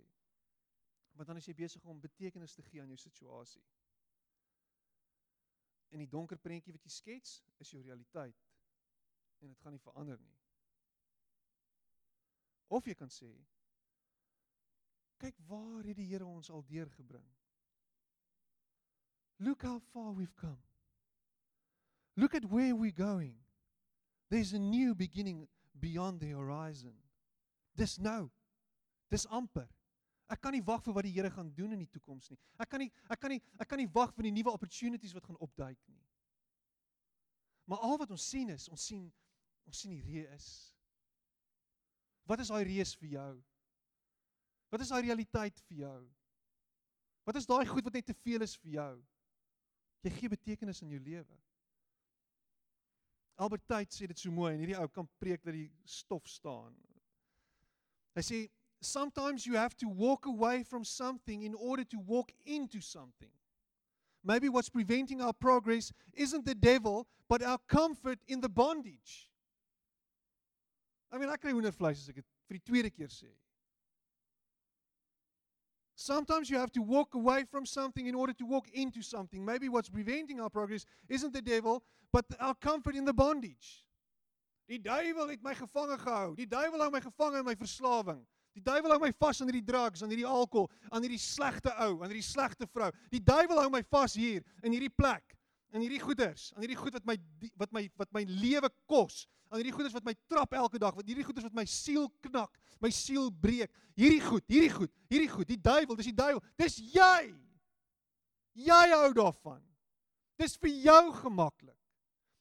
Want 1.15 1.31
dan 1.31 1.39
is 1.39 1.47
jy 1.47 1.55
besig 1.55 1.85
om 1.87 2.01
betekenis 2.03 2.59
te 2.59 2.67
gee 2.67 2.83
aan 2.83 2.91
jou 2.91 2.99
situasie. 2.99 3.63
En 5.89 6.03
die 6.03 6.09
donker 6.11 6.39
prentjie 6.39 6.73
wat 6.73 6.85
jy 6.85 6.93
skets, 6.93 7.39
is 7.59 7.71
jou 7.73 7.83
realiteit. 7.83 8.37
En 9.41 9.49
dit 9.49 9.61
gaan 9.63 9.73
nie 9.73 9.83
verander 9.83 10.19
nie. 10.21 10.37
Of 12.69 12.87
jy 12.87 12.95
kan 12.99 13.11
sê, 13.13 13.31
kyk 15.19 15.39
waar 15.49 15.87
het 15.87 15.97
die 15.97 16.07
Here 16.11 16.27
ons 16.27 16.51
al 16.51 16.65
deurgebring. 16.69 17.27
Look 19.39 19.63
how 19.63 19.79
far 19.93 20.13
we've 20.13 20.37
come. 20.37 20.61
Look 22.17 22.35
at 22.35 22.51
where 22.51 22.75
we're 22.75 22.91
going. 22.91 23.37
There's 24.29 24.53
a 24.53 24.59
new 24.59 24.95
beginning 24.95 25.49
beyond 25.81 26.21
the 26.21 26.31
horizon. 26.31 26.95
Dis 27.77 27.99
nou. 27.99 28.31
Dis 29.11 29.27
amper. 29.27 29.69
Ek 30.29 30.43
kan 30.45 30.53
nie 30.53 30.65
wag 30.65 30.83
vir 30.85 30.95
wat 30.97 31.07
die 31.07 31.15
Here 31.15 31.31
gaan 31.33 31.49
doen 31.57 31.73
in 31.73 31.81
die 31.81 31.91
toekoms 31.93 32.29
nie. 32.31 32.39
Ek 32.61 32.69
kan 32.69 32.83
nie 32.83 32.91
ek 33.09 33.21
kan 33.21 33.33
nie 33.33 33.41
ek 33.59 33.69
kan 33.69 33.81
nie 33.81 33.89
wag 33.95 34.13
vir 34.17 34.29
die 34.29 34.35
nuwe 34.37 34.53
opportunities 34.53 35.15
wat 35.17 35.25
gaan 35.25 35.41
opduik 35.45 35.79
nie. 35.89 36.03
Maar 37.69 37.85
al 37.85 37.99
wat 38.01 38.13
ons 38.13 38.29
sien 38.29 38.53
is, 38.53 38.69
ons 38.73 38.85
sien 38.91 39.07
ons 39.69 39.81
sien 39.85 39.93
die 39.93 40.05
reus. 40.05 40.49
Wat 42.29 42.41
is 42.41 42.53
daai 42.53 42.65
reus 42.69 42.95
vir 43.01 43.15
jou? 43.17 43.33
Wat 44.73 44.85
is 44.85 44.93
daai 44.93 45.03
realiteit 45.07 45.61
vir 45.69 45.83
jou? 45.85 46.01
Wat 47.29 47.37
is 47.37 47.49
daai 47.49 47.67
goed 47.69 47.85
wat 47.89 47.97
net 47.97 48.09
te 48.09 48.17
veel 48.25 48.45
is 48.45 48.57
vir 48.61 48.75
jou? 48.79 48.93
Jy 50.05 50.13
gee 50.15 50.33
betekenis 50.33 50.83
aan 50.85 50.93
jou 50.93 51.01
lewe. 51.05 51.41
Albert 53.39 53.65
Tait 53.71 53.93
sê 53.95 54.09
dit 54.11 54.19
so 54.19 54.33
mooi 54.35 54.53
en 54.53 54.61
hierdie 54.63 54.79
ou 54.79 54.89
kan 54.93 55.09
preek 55.23 55.45
dat 55.45 55.55
die 55.55 55.69
stof 55.89 56.27
staan. 56.29 56.75
Hy 58.17 58.25
sê 58.25 58.39
sometimes 58.81 59.47
you 59.47 59.55
have 59.57 59.77
to 59.79 59.89
walk 59.89 60.27
away 60.27 60.63
from 60.63 60.85
something 60.85 61.43
in 61.43 61.55
order 61.55 61.85
to 61.85 61.99
walk 61.99 62.33
into 62.47 62.81
something. 62.81 63.31
Maybe 64.25 64.49
what's 64.49 64.69
preventing 64.69 65.21
our 65.21 65.33
progress 65.33 65.93
isn't 66.15 66.45
the 66.45 66.55
devil, 66.55 67.07
but 67.29 67.43
our 67.43 67.59
comfort 67.69 68.19
in 68.27 68.41
the 68.41 68.49
bondage. 68.49 69.31
I 71.11 71.19
mean, 71.19 71.31
ek 71.33 71.41
kry 71.41 71.55
hoendervleis 71.57 72.03
as 72.03 72.11
dit 72.11 72.25
vir 72.49 72.59
die 72.59 72.65
tweede 72.67 72.91
keer 72.93 73.09
sê. 73.09 73.31
Sometimes 75.99 76.51
you 76.51 76.59
have 76.59 76.71
to 76.73 76.83
walk 76.83 77.15
away 77.15 77.45
from 77.45 77.67
something 77.67 78.07
in 78.07 78.15
order 78.15 78.33
to 78.35 78.47
walk 78.47 78.69
into 78.71 79.03
something. 79.03 79.45
Maybe 79.45 79.69
what's 79.69 79.89
preventing 79.89 80.41
our 80.41 80.51
progress 80.51 80.85
isn't 81.09 81.33
the 81.33 81.43
devil, 81.43 81.83
but 82.13 82.25
our 82.39 82.55
comfort 82.55 82.95
in 82.95 83.05
the 83.05 83.15
bondage. 83.15 83.85
Die 84.69 84.79
duiwel 84.79 85.33
het 85.33 85.43
my 85.43 85.55
gevange 85.55 85.97
gehou. 85.99 86.37
Die 86.37 86.47
duiwel 86.47 86.85
hou 86.85 86.91
my 86.93 87.01
gevange 87.01 87.41
in 87.41 87.45
my 87.45 87.55
verslawing. 87.57 88.21
Die 88.59 88.65
duiwel 88.67 88.97
hou 88.97 89.01
my 89.05 89.13
vas 89.15 89.39
aan 89.39 89.51
hierdie 89.53 89.67
drugs, 89.67 90.03
aan 90.03 90.11
hierdie 90.11 90.27
alkohol, 90.27 90.67
aan 90.91 91.05
hierdie 91.05 91.21
slegte 91.23 91.71
ou, 91.85 92.01
aan 92.03 92.11
hierdie 92.11 92.27
slegte 92.27 92.67
vrou. 92.67 92.91
Die 93.13 93.23
duiwel 93.23 93.63
hou 93.63 93.71
my 93.71 93.85
vas 93.87 94.17
hier 94.19 94.43
in 94.67 94.75
hierdie 94.75 94.91
plek, 94.91 95.37
in 95.77 95.85
hierdie 95.85 96.03
goeders, 96.03 96.49
aan 96.57 96.65
hierdie 96.65 96.79
goed 96.81 96.97
wat 96.97 97.07
my 97.07 97.17
wat 97.61 97.75
my 97.77 97.85
wat 98.01 98.11
my 98.17 98.25
lewe 98.27 98.71
kos, 98.91 99.27
aan 99.53 99.63
hierdie 99.63 99.77
goeders 99.77 99.95
wat 99.95 100.07
my 100.09 100.17
trap 100.31 100.57
elke 100.59 100.81
dag, 100.83 100.97
wat 100.99 101.07
hierdie 101.07 101.27
goeders 101.27 101.47
wat 101.47 101.57
my 101.57 101.67
siel 101.71 102.09
knak, 102.27 102.59
my 102.83 102.91
siel 102.95 103.31
breek. 103.31 103.71
Hierdie 103.99 104.23
goed, 104.27 104.47
hierdie 104.51 104.75
goed, 104.75 104.93
hierdie 105.13 105.31
goed. 105.31 105.49
Die 105.49 105.61
duiwel, 105.63 105.99
dis 105.99 106.11
die 106.11 106.19
duiwel. 106.19 106.43
Dis 106.59 106.79
jy. 106.95 107.31
Jy 108.59 108.85
hou 108.97 109.11
daarvan. 109.15 109.63
Dis 110.39 110.59
vir 110.59 110.75
jou 110.83 111.03
gemaklik. 111.23 111.78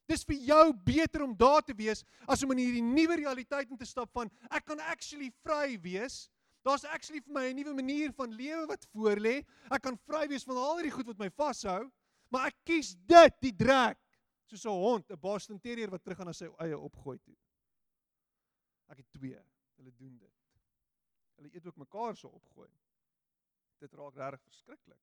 Dis 0.08 0.24
vir 0.24 0.39
jou 0.48 0.63
beter 0.88 1.24
om 1.26 1.36
daar 1.36 1.62
te 1.62 1.76
wees 1.76 2.04
as 2.28 2.43
om 2.43 2.54
in 2.56 2.63
hierdie 2.63 2.84
nuwe 2.84 3.20
realiteit 3.20 3.70
in 3.70 3.78
te 3.78 3.86
stap 3.86 4.12
van 4.15 4.32
ek 4.50 4.65
kan 4.65 4.80
actually 4.80 5.30
vry 5.43 5.76
wees. 5.84 6.30
Daar's 6.63 6.86
actually 6.88 7.22
vir 7.22 7.34
my 7.34 7.46
'n 7.50 7.56
nuwe 7.56 7.74
manier 7.74 8.13
van 8.13 8.32
lewe 8.32 8.65
wat 8.67 8.88
voorlê. 8.93 9.46
Ek 9.72 9.82
kan 9.82 9.98
vry 10.08 10.28
wees 10.28 10.43
van 10.43 10.58
al 10.58 10.78
hierdie 10.78 10.96
goed 10.96 11.08
wat 11.08 11.20
my 11.20 11.30
vashou, 11.30 11.91
maar 12.32 12.48
ek 12.48 12.56
kies 12.65 12.96
dit, 12.96 13.34
die 13.41 13.56
drek, 13.56 13.98
soos 14.48 14.65
'n 14.65 14.70
hond, 14.70 15.12
'n 15.12 15.20
Boston 15.20 15.60
Terrier 15.60 15.89
wat 15.89 16.04
terug 16.04 16.17
gaan 16.17 16.28
na 16.28 16.34
sy 16.34 16.48
eie 16.60 16.78
opgooi 16.78 17.20
toe. 17.20 17.36
Ek 18.89 18.98
het 18.98 19.12
twee. 19.12 19.39
Hulle 19.78 19.91
doen 19.96 20.17
dit. 20.17 20.34
Hulle 21.38 21.54
eet 21.54 21.65
ook 21.67 21.78
mekaar 21.78 22.15
se 22.17 22.28
opgooi. 22.28 22.70
Dit 23.80 23.93
raak 23.93 24.15
regtig 24.15 24.41
verskriklik. 24.41 25.02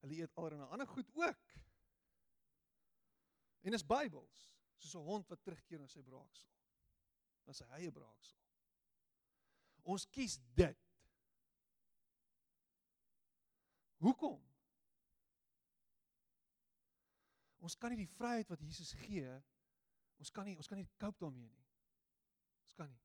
Hulle 0.00 0.14
eet 0.14 0.30
'n 0.36 0.68
ander 0.72 0.86
goed 0.86 1.10
ook. 1.14 1.36
En 3.60 3.76
is 3.76 3.86
Bybels, 3.86 4.50
soos 4.76 4.94
'n 4.94 5.06
hond 5.06 5.28
wat 5.28 5.42
terugkeer 5.42 5.80
na 5.80 5.86
sy 5.86 6.02
braaksel. 6.02 6.48
Na 7.44 7.52
sy 7.52 7.64
eie 7.64 7.92
braaksel. 7.92 8.38
Ons 9.82 10.06
kies 10.06 10.38
dit. 10.54 10.78
Hoekom? 14.00 14.40
Ons 17.60 17.76
kan 17.76 17.92
nie 17.92 18.00
die 18.00 18.14
vryheid 18.16 18.48
wat 18.48 18.62
Jesus 18.64 18.92
gee, 18.92 19.28
ons 20.20 20.30
kan 20.30 20.46
nie 20.48 20.56
ons 20.56 20.68
kan 20.68 20.78
nie 20.80 20.88
cope 20.96 21.20
daarmee 21.20 21.48
nie. 21.48 21.66
Ons 22.64 22.76
kan 22.78 22.88
nie. 22.88 23.02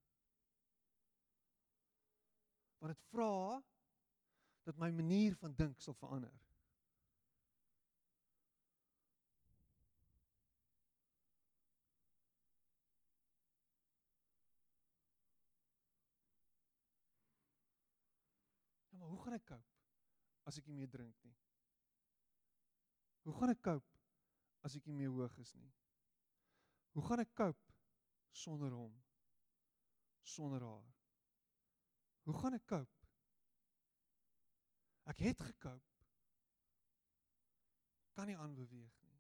Want 2.80 2.96
dit 2.96 3.08
vra 3.12 3.62
dat 4.64 4.80
my 4.80 4.92
manier 4.92 5.36
van 5.36 5.56
dink 5.56 5.82
sal 5.84 5.98
verander. 6.00 6.45
Hoe 19.10 19.22
gaan 19.24 19.38
ek 19.38 19.46
cope 19.46 19.74
as 20.50 20.58
ek 20.60 20.68
nie 20.70 20.78
meer 20.78 20.90
drink 20.92 21.16
nie? 21.26 21.36
Hoe 23.26 23.34
gaan 23.40 23.54
ek 23.54 23.62
cope 23.66 24.04
as 24.66 24.76
ek 24.78 24.86
nie 24.90 24.98
meer 24.98 25.14
hoog 25.14 25.38
is 25.42 25.54
nie? 25.58 25.72
Hoe 26.96 27.04
gaan 27.06 27.24
ek 27.24 27.34
cope 27.38 27.74
sonder 28.32 28.74
hom? 28.76 28.94
Sonder 30.26 30.64
haar? 30.66 30.94
Hoe 32.26 32.38
gaan 32.42 32.58
ek 32.58 32.66
cope? 32.70 33.10
Ek 35.06 35.20
het 35.22 35.42
gekoop. 35.42 35.84
Kan 38.18 38.32
nie 38.32 38.38
aanbeweeg 38.38 38.96
nie. 39.04 39.20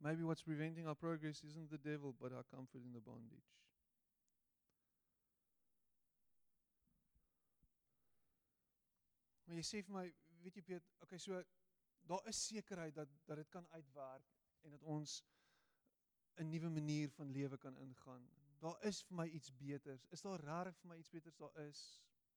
Maybe 0.00 0.24
what's 0.24 0.42
preventing 0.42 0.86
our 0.86 0.94
progress 0.94 1.42
isn't 1.42 1.70
the 1.70 1.78
devil 1.78 2.14
but 2.18 2.32
our 2.32 2.44
comfort 2.44 2.82
in 2.84 2.92
the 2.92 3.00
bondage. 3.00 3.65
Maar 9.46 9.60
jy 9.60 9.64
sê 9.66 9.82
vir 9.86 9.94
my, 9.94 10.06
weet 10.42 10.58
jy 10.58 10.64
Piet, 10.66 10.90
okay, 11.04 11.18
so 11.22 11.38
daar 12.06 12.26
is 12.30 12.46
sekerheid 12.48 12.94
dat 12.94 13.10
dat 13.26 13.40
dit 13.42 13.50
kan 13.50 13.66
uitwerk 13.74 14.26
en 14.66 14.74
dat 14.74 14.82
ons 14.82 15.22
'n 16.36 16.48
nuwe 16.50 16.70
manier 16.70 17.10
van 17.10 17.30
lewe 17.30 17.58
kan 17.58 17.76
ingaan. 17.76 18.28
Daar 18.58 18.82
is 18.84 19.02
vir 19.02 19.16
my 19.16 19.26
iets 19.28 19.56
beters. 19.56 20.06
Is 20.10 20.20
daar 20.20 20.40
regtig 20.40 20.76
vir 20.80 20.88
my 20.88 20.96
iets 20.98 21.10
beters 21.10 21.36
daar 21.36 21.56
is? 21.68 21.82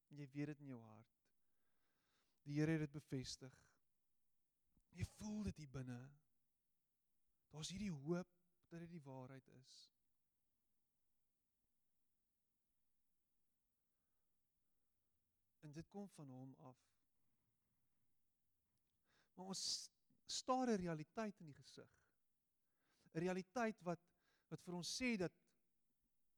Jy 0.08 0.28
weet 0.34 0.46
dit 0.46 0.60
in 0.60 0.68
jou 0.68 0.82
hart. 0.82 1.16
Die 2.44 2.60
Here 2.60 2.72
het 2.72 2.80
dit 2.80 2.92
bevestig. 2.92 3.56
Jy 4.90 5.06
voel 5.06 5.44
dit 5.44 5.58
hier 5.58 5.70
binne. 5.70 6.00
Daar's 7.50 7.70
hierdie 7.70 7.92
hoop 7.92 8.36
dat 8.70 8.80
dit 8.80 8.90
die 8.90 9.02
waarheid 9.02 9.48
is. 9.48 9.76
En 15.60 15.74
dit 15.74 15.90
kom 15.90 16.10
van 16.10 16.30
hom 16.30 16.56
af. 16.72 16.99
Maar 19.40 19.54
ons 19.54 19.92
staar 20.26 20.68
'n 20.68 20.82
realiteit 20.82 21.40
in 21.40 21.46
die 21.46 21.56
gesig. 21.56 21.92
'n 23.14 23.20
Realiteit 23.24 23.80
wat 23.88 24.02
wat 24.50 24.62
vir 24.66 24.74
ons 24.74 24.90
sê 25.02 25.16
dat 25.18 25.34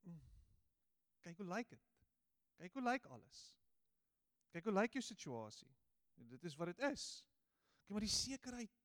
mm, 0.04 0.20
kyk 1.24 1.36
hoe 1.36 1.46
lyk 1.46 1.68
dit? 1.68 1.88
Kyk 2.56 2.72
hoe 2.72 2.82
lyk 2.82 3.06
alles? 3.06 3.40
Kyk 4.52 4.68
hoe 4.68 4.74
lyk 4.76 4.92
jou 4.92 5.02
situasie? 5.02 5.70
En 6.14 6.28
dit 6.28 6.44
is 6.44 6.56
wat 6.60 6.66
dit 6.66 6.78
is. 6.92 7.24
Kyk 7.80 7.96
maar 7.96 8.06
die 8.06 8.14
sekerheid 8.14 8.78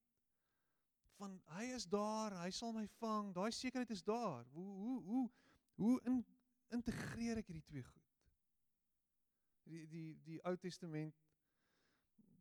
van 1.18 1.38
hy 1.58 1.68
is 1.76 1.86
daar, 1.86 2.40
hy 2.42 2.50
sal 2.52 2.74
my 2.74 2.88
vang. 2.98 3.34
Daai 3.36 3.52
sekerheid 3.52 3.94
is 3.94 4.04
daar. 4.04 4.46
Hoe 4.56 4.72
hoe 4.82 5.04
hoe 5.04 5.30
hoe 5.76 6.02
in, 6.10 6.26
integreer 6.74 7.38
ek 7.38 7.52
hierdie 7.52 7.68
twee 7.70 7.84
goed? 7.84 8.04
Die 9.68 9.86
die 9.88 10.10
die 10.26 10.42
Ou 10.48 10.56
Testament 10.58 11.27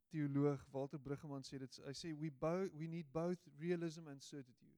teoloog 0.08 0.66
Walter 0.70 0.98
Bruggeman 0.98 1.44
sê 1.44 1.58
dit 1.58 1.78
hy 1.86 1.94
sê 1.94 2.12
we 2.14 2.30
both 2.30 2.72
we 2.74 2.86
need 2.86 3.12
both 3.12 3.48
realism 3.58 4.08
and 4.08 4.22
certitude. 4.22 4.76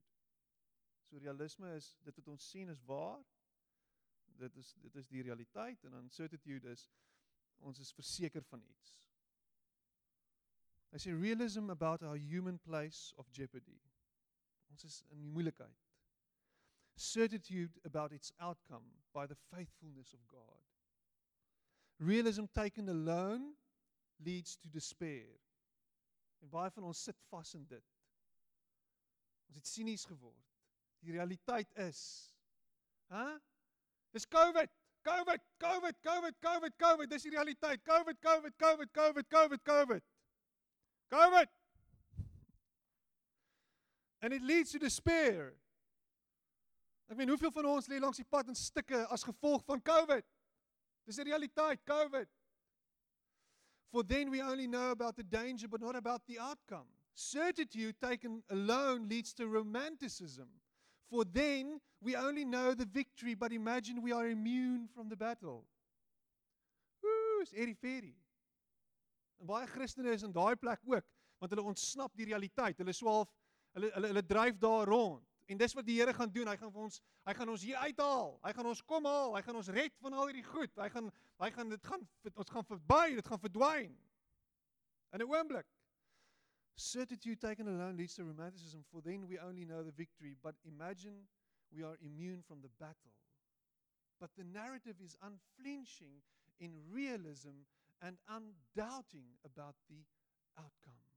So 1.09 1.17
realisme 1.17 1.69
is 1.75 1.95
dit 2.05 2.15
wat 2.15 2.27
ons 2.27 2.49
sien 2.49 2.69
is 2.69 2.81
waar. 2.85 3.19
Dit 4.39 4.55
is 4.55 4.73
dit 4.81 4.95
is 4.95 5.07
die 5.07 5.23
realiteit 5.25 5.83
en 5.83 5.91
dan 5.91 6.09
certitude 6.09 6.69
is 6.69 6.89
ons 7.59 7.79
is 7.79 7.93
verseker 7.93 8.43
van 8.49 8.63
iets. 8.63 8.95
Hy 10.93 11.01
sê 11.03 11.13
realism 11.13 11.69
about 11.69 12.03
our 12.03 12.17
human 12.17 12.57
place 12.57 13.13
of 13.17 13.29
jeopardy. 13.31 13.77
Ons 14.71 14.83
is 14.83 15.03
in 15.13 15.21
moeilikheid. 15.33 15.85
Certitude 16.95 17.79
about 17.85 18.11
its 18.11 18.33
outcome 18.39 18.85
by 19.13 19.25
the 19.27 19.37
faithfulness 19.51 20.13
of 20.13 20.25
God. 20.27 20.65
Realism 21.99 22.45
taken 22.53 22.89
alone 22.89 23.53
leads 24.19 24.57
to 24.57 24.69
despair. 24.69 25.39
En 26.39 26.49
baie 26.49 26.71
van 26.71 26.83
ons 26.83 27.03
sit 27.03 27.17
vas 27.29 27.53
in 27.53 27.65
dit. 27.67 27.85
Ons 29.49 29.59
het 29.59 29.67
sinies 29.67 30.05
geword. 30.05 30.45
Die 30.99 31.15
realiteit 31.15 31.71
is, 31.79 32.01
hè? 33.07 33.23
Huh? 33.23 33.37
Dis 34.11 34.25
COVID. 34.27 34.71
COVID, 35.01 35.41
COVID, 35.57 35.95
COVID, 36.01 36.35
COVID, 36.39 36.75
COVID. 36.77 37.09
Dis 37.09 37.21
die 37.21 37.31
realiteit. 37.31 37.83
COVID, 37.83 38.19
COVID, 38.19 38.55
COVID, 38.57 38.91
COVID, 38.91 39.27
COVID, 39.29 39.63
COVID. 39.63 40.03
COVID. 41.09 41.49
And 44.21 44.33
it 44.33 44.41
leads 44.41 44.71
to 44.71 44.79
despair. 44.79 45.53
Ek 47.09 47.17
meen, 47.17 47.29
hoeveel 47.29 47.51
van 47.51 47.65
ons 47.65 47.87
lê 47.89 47.97
langs 48.01 48.19
die 48.19 48.27
pad 48.27 48.51
in 48.51 48.57
stukke 48.57 49.05
as 49.13 49.23
gevolg 49.25 49.63
van 49.65 49.81
COVID? 49.81 50.25
Dis 51.07 51.17
'n 51.17 51.25
realiteit, 51.25 51.81
COVID. 51.85 52.29
For 53.91 54.03
then 54.03 54.29
we 54.29 54.41
only 54.41 54.67
know 54.67 54.91
about 54.91 55.15
the 55.15 55.23
danger 55.23 55.67
but 55.67 55.81
not 55.81 55.95
about 55.95 56.21
the 56.27 56.39
outcome. 56.39 56.85
Certitude 57.13 57.95
taken 57.99 58.43
alone 58.49 59.09
leads 59.09 59.33
to 59.33 59.47
romanticism. 59.47 60.47
For 61.09 61.25
then 61.25 61.81
we 62.01 62.15
only 62.15 62.45
know 62.45 62.73
the 62.73 62.85
victory 62.85 63.33
but 63.33 63.51
imagine 63.51 64.01
we 64.01 64.11
are 64.11 64.27
immune 64.27 64.87
from 64.93 65.09
the 65.09 65.15
battle. 65.15 65.65
Ooh, 67.03 67.41
is 67.41 67.53
Eddie 67.55 67.73
Ferry. 67.73 68.15
En 69.41 69.47
baie 69.47 69.65
Christene 69.67 70.13
is 70.13 70.23
in 70.23 70.33
daai 70.35 70.55
plek 70.59 70.79
ook, 70.85 71.05
want 71.39 71.53
hulle 71.53 71.63
ontsnap 71.63 72.15
die 72.19 72.27
realiteit. 72.27 72.77
Hulle 72.77 72.93
swaalf 72.93 73.31
hulle 73.73 73.91
hulle 73.95 74.11
hulle 74.11 74.25
dryf 74.27 74.57
daar 74.59 74.89
rond. 74.91 75.23
En 75.49 75.57
dis 75.57 75.73
wat 75.73 75.85
die 75.85 75.97
Here 75.97 76.13
gaan 76.13 76.31
doen. 76.31 76.47
Hy 76.47 76.55
gaan 76.61 76.71
vir 76.71 76.83
ons 76.85 76.99
hy 77.25 77.33
gaan 77.33 77.49
ons 77.49 77.63
hier 77.65 77.77
uithaal. 77.81 78.35
Hy 78.43 78.51
gaan 78.53 78.69
ons 78.69 78.83
kom 78.85 79.07
haal. 79.09 79.33
Hy 79.33 79.41
gaan 79.47 79.57
ons 79.57 79.71
red 79.73 79.97
van 80.03 80.13
al 80.13 80.29
hierdie 80.29 80.45
goed. 80.45 80.77
Hy 80.77 80.89
gaan 80.93 81.09
hy 81.41 81.49
gaan 81.55 81.73
dit 81.73 81.89
gaan 81.89 82.05
ons 82.35 82.53
gaan 82.53 82.67
verby, 82.69 83.15
dit 83.17 83.31
gaan 83.31 83.41
verdwyn. 83.41 83.95
In 85.15 85.23
'n 85.25 85.29
oomblik. 85.29 85.65
Certitude 86.75 87.39
taken 87.39 87.67
alone 87.67 87.97
leads 87.97 88.13
to 88.15 88.23
romanticism 88.23 88.83
for 88.91 89.01
then 89.01 89.27
we 89.27 89.39
only 89.39 89.65
know 89.65 89.83
the 89.83 89.91
victory 89.91 90.37
but 90.41 90.55
imagine 90.63 91.27
we 91.71 91.83
are 91.83 91.97
immune 91.99 92.41
from 92.43 92.61
the 92.61 92.69
battle. 92.77 93.11
But 94.19 94.35
the 94.35 94.43
narrative 94.43 95.01
is 95.01 95.17
unflinching 95.21 96.21
in 96.59 96.71
realism 96.91 97.65
and 98.01 98.17
undoubting 98.27 99.35
about 99.43 99.75
the 99.89 100.05
outcome. 100.57 101.08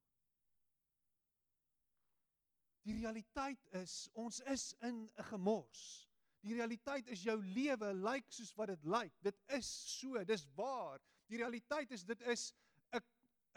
Die 2.82 2.96
realiteit 2.98 3.66
is 3.78 4.08
ons 4.18 4.40
is 4.50 4.72
in 4.80 5.10
'n 5.16 5.24
gemors. 5.30 6.08
Die 6.42 6.54
realiteit 6.54 7.06
is 7.06 7.22
jou 7.22 7.36
lewe 7.38 7.92
lyk 7.94 8.26
soos 8.28 8.54
wat 8.58 8.72
dit 8.72 8.84
lyk. 8.84 9.12
Dit 9.22 9.38
is 9.46 9.68
so, 9.98 10.24
dis 10.24 10.46
waar. 10.56 10.98
Die 11.30 11.38
realiteit 11.38 11.90
is 11.90 12.04
dit 12.04 12.20
is 12.20 12.52
'n 12.90 13.00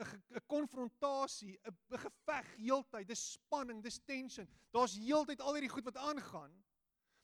'n 0.03 0.23
'n 0.35 0.45
konfrontasie, 0.45 1.59
'n 1.63 1.77
'n 1.91 1.97
geveg 1.97 2.55
heeltyd, 2.55 3.07
dis 3.07 3.31
spanning, 3.31 3.81
dis 3.83 3.99
tension. 4.05 4.47
Daar's 4.71 4.97
heeltyd 4.97 5.41
al 5.41 5.53
hierdie 5.53 5.73
goed 5.73 5.83
wat 5.83 5.97
aangaan. 5.97 6.63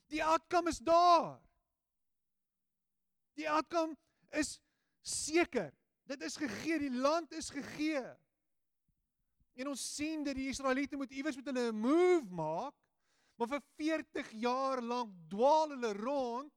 Die 0.08 0.24
outcome 0.24 0.70
is 0.70 0.80
daar. 0.80 1.40
Die 3.34 3.50
outcome 3.50 3.96
is 4.30 4.60
seker. 5.02 5.74
Dit 6.04 6.22
is 6.22 6.36
gegee, 6.36 6.80
die 6.80 6.92
land 6.92 7.32
is 7.32 7.50
gegee. 7.50 8.04
En 9.60 9.68
ons 9.68 9.84
sien 9.96 10.24
dat 10.24 10.38
die 10.38 10.50
Israeliete 10.52 10.98
moet 11.00 11.12
iewers 11.12 11.36
met 11.36 11.46
hulle 11.52 11.72
'n 11.72 11.76
move 11.76 12.28
maak, 12.30 12.74
maar 13.36 13.48
vir 13.48 13.62
40 13.78 14.32
jaar 14.32 14.82
lank 14.82 15.14
dwaal 15.28 15.70
hulle 15.70 15.94
rond. 15.94 16.54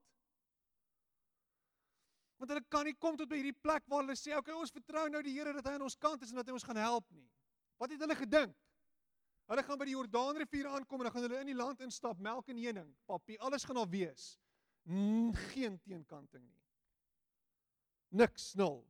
Want 2.36 2.50
hulle 2.50 2.64
kan 2.68 2.84
nie 2.84 2.94
kom 2.94 3.16
tot 3.16 3.28
by 3.28 3.36
hierdie 3.36 3.60
plek 3.62 3.82
waar 3.86 4.02
hulle 4.02 4.16
sê, 4.16 4.30
"Oké, 4.30 4.50
okay, 4.50 4.54
ons 4.54 4.70
vertrou 4.70 5.08
nou 5.08 5.22
die 5.22 5.32
Here 5.38 5.52
dat 5.52 5.66
hy 5.66 5.72
aan 5.72 5.82
ons 5.82 5.96
kant 5.96 6.22
is 6.22 6.30
en 6.30 6.36
dat 6.36 6.46
hy 6.46 6.52
ons 6.52 6.64
gaan 6.64 6.76
help 6.76 7.10
nie." 7.10 7.30
Wat 7.78 7.90
het 7.90 8.00
hulle 8.00 8.14
gedink? 8.14 8.56
Hulle 9.46 9.62
gaan 9.62 9.78
by 9.78 9.84
die 9.84 9.96
Jordaanrivier 9.96 10.66
aankom 10.66 11.00
en 11.00 11.04
dan 11.04 11.12
gaan 11.12 11.22
hulle 11.22 11.40
in 11.40 11.46
die 11.46 11.54
land 11.54 11.80
instap, 11.80 12.18
melk 12.18 12.48
en 12.48 12.56
honing, 12.56 12.96
papie, 13.06 13.40
alles 13.40 13.64
gaan 13.64 13.76
daar 13.76 13.88
wees. 13.88 14.38
Geen 14.84 15.80
teenkanting 15.80 16.44
nie. 16.44 16.62
Niks, 18.08 18.54
nul. 18.54 18.84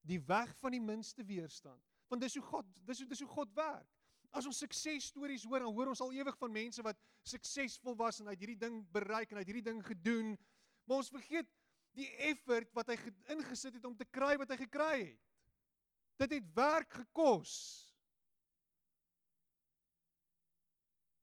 Die 0.00 0.20
weg 0.20 0.56
van 0.58 0.70
die 0.70 0.80
minste 0.80 1.24
weerstand 1.24 1.89
want 2.10 2.22
dis 2.24 2.36
hoe 2.38 2.44
God 2.44 2.66
dis 2.88 3.02
hoe 3.02 3.08
dis 3.08 3.22
hoe 3.24 3.30
God 3.30 3.54
werk. 3.54 3.88
As 4.30 4.46
ons 4.46 4.60
suksesstories 4.62 5.44
hoor, 5.46 5.64
dan 5.64 5.74
hoor 5.74 5.90
ons 5.90 6.02
al 6.04 6.12
ewig 6.14 6.36
van 6.38 6.52
mense 6.54 6.82
wat 6.86 6.98
suksesvol 7.26 7.96
was 7.98 8.20
en 8.22 8.30
uit 8.30 8.38
hierdie 8.38 8.60
ding 8.60 8.82
bereik 8.94 9.32
en 9.32 9.40
uit 9.40 9.48
hierdie 9.48 9.66
ding 9.66 9.80
gedoen. 9.86 10.36
Maar 10.86 11.02
ons 11.02 11.10
vergeet 11.10 11.48
die 11.98 12.06
effort 12.30 12.70
wat 12.78 12.92
hy 12.92 12.98
ingesit 13.34 13.78
het 13.78 13.86
om 13.86 13.96
te 13.98 14.06
kry 14.06 14.36
wat 14.38 14.52
hy 14.52 14.58
gekry 14.60 14.96
het. 15.00 15.22
Dit 16.20 16.36
het 16.36 16.50
werk 16.54 16.92
gekos. 17.00 17.54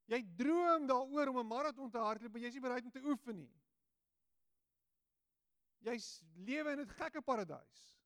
Jy 0.08 0.22
droom 0.40 0.88
daaroor 0.88 1.32
om 1.32 1.40
'n 1.40 1.48
maraton 1.48 1.92
te 1.92 2.00
hardloop, 2.00 2.32
maar 2.32 2.42
jy's 2.42 2.56
nie 2.56 2.64
bereid 2.64 2.86
om 2.86 2.92
te 2.92 3.04
oefen 3.04 3.38
nie. 3.38 3.54
Jy's 5.84 6.24
lewe 6.36 6.72
in 6.72 6.80
'n 6.80 6.96
gekke 6.96 7.22
paradys. 7.22 7.98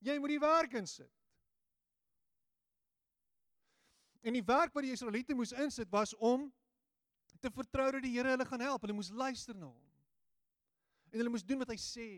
Jy 0.00 0.16
moet 0.18 0.32
die 0.32 0.42
werk 0.42 0.76
insit. 0.80 1.12
En 4.20 4.36
die 4.36 4.44
werk 4.44 4.74
wat 4.76 4.84
die 4.84 4.92
Israeliete 4.92 5.36
moes 5.36 5.52
insit 5.52 5.88
was 5.92 6.14
om 6.16 6.48
te 7.40 7.50
vertrou 7.52 7.86
dat 7.94 8.04
die 8.04 8.12
Here 8.12 8.34
hulle 8.34 8.46
gaan 8.48 8.64
help. 8.64 8.82
Hulle 8.84 8.96
moes 8.96 9.12
luister 9.12 9.56
na 9.56 9.68
hom. 9.70 9.86
En 11.10 11.18
hulle 11.22 11.32
moes 11.32 11.44
doen 11.46 11.60
wat 11.62 11.72
hy 11.72 11.78
sê. 11.80 12.08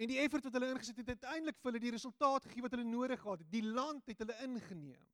En 0.00 0.08
die 0.08 0.20
effort 0.22 0.46
wat 0.46 0.54
hulle 0.56 0.70
ingesit 0.72 1.02
het, 1.02 1.10
het 1.12 1.24
uiteindelik 1.24 1.58
vir 1.58 1.70
hulle 1.70 1.82
die 1.82 1.92
resultaat 1.92 2.46
gegee 2.48 2.64
wat 2.64 2.76
hulle 2.76 2.88
nodig 2.88 3.20
gehad 3.20 3.42
het. 3.42 3.50
Die 3.52 3.64
land 3.66 4.06
het 4.08 4.22
hulle 4.22 4.36
ingeneem. 4.46 5.08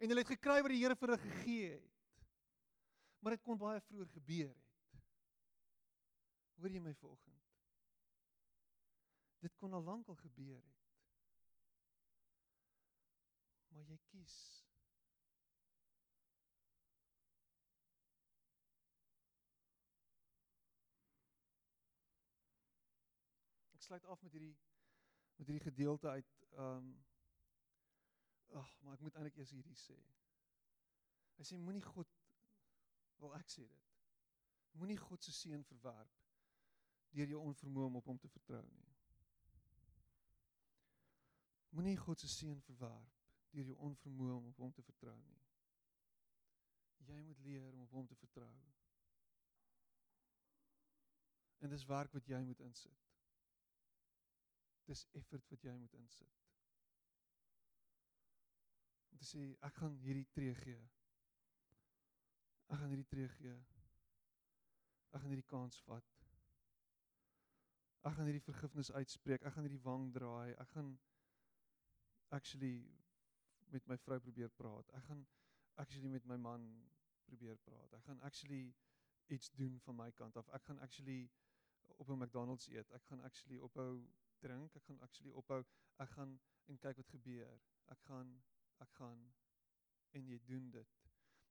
En 0.00 0.12
hulle 0.12 0.22
het 0.22 0.32
gekry 0.32 0.60
wat 0.64 0.72
die 0.72 0.80
Here 0.80 0.96
vir 0.96 1.12
hulle 1.12 1.22
gegee 1.26 1.74
het. 1.74 1.92
Maar 3.20 3.36
dit 3.36 3.44
kon 3.44 3.58
baie 3.60 3.82
vroeër 3.88 4.08
gebeur 4.14 4.48
het. 4.48 5.02
Hoor 6.56 6.72
jy 6.72 6.80
my 6.80 6.94
volgens? 6.94 7.35
Dit 9.38 9.56
kon 9.56 9.72
al 9.72 9.82
lank 9.82 10.08
al 10.08 10.14
gebeur 10.14 10.62
het. 10.62 10.84
Maar 13.68 13.84
jy 13.84 13.98
kies. 14.10 14.36
Ek 23.74 23.82
sluit 23.82 24.04
af 24.04 24.22
met 24.22 24.32
hierdie 24.32 24.56
met 25.36 25.46
hierdie 25.46 25.66
gedeelte 25.70 26.08
uit 26.08 26.32
ehm 26.52 26.76
um, 26.76 26.96
Ag, 28.56 28.78
maar 28.80 28.94
ek 28.94 29.00
moet 29.00 29.14
eintlik 29.18 29.36
eers 29.36 29.50
hierdie 29.50 29.76
sê. 29.76 29.96
Hy 31.36 31.44
sê 31.44 31.58
moenie 31.60 31.82
God 31.84 32.12
wil 33.20 33.34
ek 33.36 33.50
sê 33.52 33.64
dit. 33.66 33.90
Moenie 34.80 34.98
God 35.00 35.24
se 35.24 35.34
seën 35.34 35.64
verwerp 35.70 36.14
deur 37.16 37.32
jou 37.32 37.40
onvermoë 37.48 37.90
om 37.90 37.98
op 38.00 38.08
hom 38.12 38.18
te 38.20 38.30
vertrou 38.32 38.62
nie. 38.68 38.85
Moenie 41.76 41.96
God 42.00 42.20
se 42.20 42.28
seën 42.32 42.60
verwerp 42.64 43.16
deur 43.52 43.66
jou 43.68 43.76
onvermoë 43.88 44.36
om 44.36 44.46
op 44.48 44.60
hom 44.64 44.72
te 44.72 44.82
vertrou 44.84 45.16
nie. 45.20 45.42
Jy 47.04 47.20
moet 47.22 47.40
leer 47.44 47.66
om 47.72 47.82
op 47.84 47.90
hom 47.98 48.06
te 48.08 48.16
vertrou. 48.16 48.52
En 51.60 51.72
dis 51.72 51.84
werk 51.88 52.12
wat 52.16 52.28
jy 52.32 52.40
moet 52.48 52.60
insit. 52.64 53.04
Dis 54.88 55.04
effort 55.20 55.48
wat 55.52 55.66
jy 55.68 55.74
moet 55.76 55.96
insit. 56.00 56.44
Om 59.12 59.20
te 59.20 59.28
sê 59.28 59.44
ek 59.68 59.80
gaan 59.80 59.98
hierdie 60.04 60.28
tree 60.36 60.54
gee. 60.62 60.82
Ek 62.66 62.80
gaan 62.80 62.92
hierdie 62.92 63.10
tree 63.10 63.28
gee. 63.38 63.56
Ek 65.12 65.20
gaan 65.20 65.32
hierdie 65.32 65.50
kans 65.52 65.80
vat. 65.90 66.16
Ek 68.06 68.16
gaan 68.16 68.28
hierdie 68.28 68.46
vergifnis 68.48 68.92
uitspreek. 68.92 69.44
Ek 69.44 69.54
gaan 69.54 69.68
hierdie 69.68 69.84
wang 69.84 70.08
draai. 70.14 70.54
Ek 70.56 70.72
gaan 70.72 70.96
actually 72.28 72.86
met 73.70 73.86
my 73.86 73.98
vrou 73.98 74.18
probeer 74.20 74.48
praat. 74.48 74.90
Ek 74.94 75.04
gaan 75.04 75.26
actually 75.74 76.08
met 76.08 76.24
my 76.24 76.36
man 76.36 76.66
probeer 77.24 77.56
praat. 77.56 77.92
Ek 77.92 78.04
gaan 78.04 78.20
actually 78.20 78.74
iets 79.26 79.50
doen 79.50 79.80
van 79.80 79.96
my 79.96 80.10
kant 80.12 80.36
af. 80.36 80.48
Ek 80.48 80.64
gaan 80.64 80.78
actually 80.78 81.30
op 81.96 82.08
'n 82.08 82.18
McDonald's 82.18 82.68
eet. 82.68 82.90
Ek 82.90 83.04
gaan 83.04 83.20
actually 83.20 83.58
ophou 83.58 84.06
drink. 84.38 84.74
Ek 84.74 84.84
gaan 84.84 85.00
actually 85.00 85.32
ophou. 85.32 85.64
Ek 85.96 86.08
gaan 86.08 86.40
en 86.66 86.78
kyk 86.78 86.96
wat 86.96 87.08
gebeur. 87.08 87.60
Ek 87.84 88.00
gaan 88.00 88.42
ek 88.78 88.92
gaan 88.92 89.34
en 90.10 90.26
jy 90.26 90.40
doen 90.44 90.70
dit. 90.70 90.88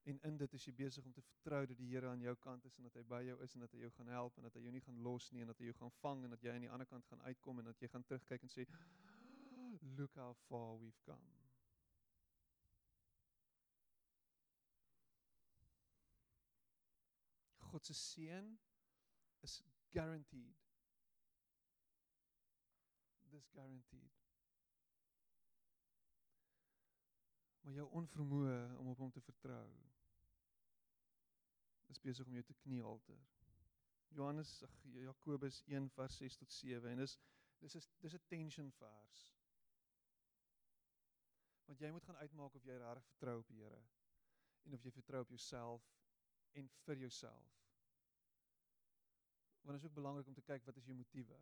En 0.05 0.19
in 0.21 0.37
dit 0.37 0.53
is 0.53 0.65
jy 0.65 0.73
besig 0.73 1.05
om 1.05 1.13
te 1.13 1.21
vertrou 1.21 1.65
dat 1.65 1.77
die 1.77 1.87
Here 1.89 2.09
aan 2.09 2.21
jou 2.21 2.35
kant 2.35 2.65
is 2.65 2.77
en 2.77 2.83
dat 2.83 2.93
hy 2.93 3.03
by 3.09 3.21
jou 3.25 3.37
is 3.43 3.55
en 3.57 3.63
dat 3.65 3.71
hy 3.71 3.79
jou 3.79 3.91
gaan 3.91 4.11
help 4.13 4.37
en 4.37 4.43
dat 4.43 4.53
hy 4.53 4.61
jou 4.61 4.73
nie 4.75 4.81
gaan 4.85 4.99
los 5.07 5.31
nie 5.31 5.41
en 5.41 5.47
dat 5.49 5.57
hy 5.57 5.65
jou 5.71 5.77
gaan 5.79 5.93
vang 6.01 6.23
en 6.23 6.35
dat 6.35 6.45
jy 6.45 6.51
aan 6.53 6.65
die 6.67 6.69
ander 6.69 6.89
kant 6.91 7.07
gaan 7.09 7.21
uitkom 7.21 7.59
en 7.59 7.71
dat 7.71 7.81
jy 7.81 7.89
gaan 7.89 8.05
terugkyk 8.05 8.45
en 8.45 8.53
sê 8.53 8.67
look 9.97 10.11
how 10.15 10.35
far 10.49 10.75
we've 10.75 10.99
come. 11.05 11.35
God 17.75 17.85
se 17.85 17.93
seën 17.93 18.59
is 19.39 19.63
guaranteed. 19.91 20.55
Dis 23.29 23.47
guaranteed. 23.51 24.13
Maar 27.61 27.73
jou 27.73 27.89
onvermoë 27.91 28.77
om 28.77 28.87
op 28.87 28.97
hom 28.97 29.11
te 29.11 29.21
vertrou 29.21 29.69
is 31.87 31.99
besig 31.99 32.25
om 32.25 32.33
jou 32.33 32.43
te 32.43 32.53
knielhalter. 32.53 33.19
Johannes 34.07 34.63
ag 34.63 34.75
Jakobus 34.93 35.63
1 35.67 35.89
vers 35.89 36.17
6 36.17 36.37
tot 36.37 36.51
7 36.51 36.91
en 36.91 37.03
dis 37.03 37.19
dis 37.59 37.75
is 37.75 37.89
dis 37.99 38.13
'n 38.13 38.27
tension 38.27 38.71
vers. 38.71 39.34
Want 41.65 41.79
jy 41.79 41.91
moet 41.91 42.05
gaan 42.05 42.21
uitmaak 42.21 42.55
of 42.55 42.63
jy 42.63 42.77
regtig 42.77 43.05
vertrou 43.11 43.39
op 43.41 43.47
die 43.47 43.61
Here 43.63 43.81
en 44.65 44.73
of 44.73 44.85
jy 44.85 44.91
vertrou 44.91 45.21
op 45.21 45.29
jouself 45.29 45.83
en 46.57 46.69
vir 46.85 46.97
jouself. 46.97 47.51
Want 49.61 49.77
dit 49.77 49.83
is 49.83 49.89
ook 49.89 49.93
belangrik 49.97 50.27
om 50.27 50.33
te 50.33 50.45
kyk 50.45 50.65
wat 50.65 50.77
is 50.77 50.85
jou 50.89 50.95
motiewe. 50.97 51.37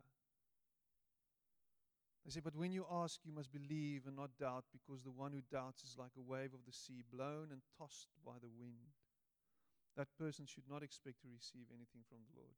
Hy 2.24 2.32
sê 2.32 2.40
but 2.44 2.56
when 2.56 2.72
you 2.72 2.84
ask 2.88 3.24
you 3.24 3.32
must 3.36 3.52
believe 3.52 4.08
and 4.08 4.16
not 4.16 4.36
doubt 4.40 4.68
because 4.72 5.02
the 5.04 5.12
one 5.12 5.32
who 5.36 5.42
doubts 5.52 5.84
is 5.84 5.96
like 6.00 6.16
a 6.16 6.28
wave 6.32 6.54
of 6.56 6.64
the 6.64 6.72
sea 6.72 7.02
blown 7.10 7.52
and 7.52 7.62
tossed 7.78 8.14
by 8.24 8.38
the 8.38 8.48
wind. 8.48 8.94
That 9.96 10.16
person 10.18 10.46
should 10.46 10.68
not 10.68 10.82
expect 10.82 11.20
to 11.22 11.28
receive 11.28 11.68
anything 11.70 12.02
from 12.08 12.24
the 12.24 12.40
Lord. 12.40 12.56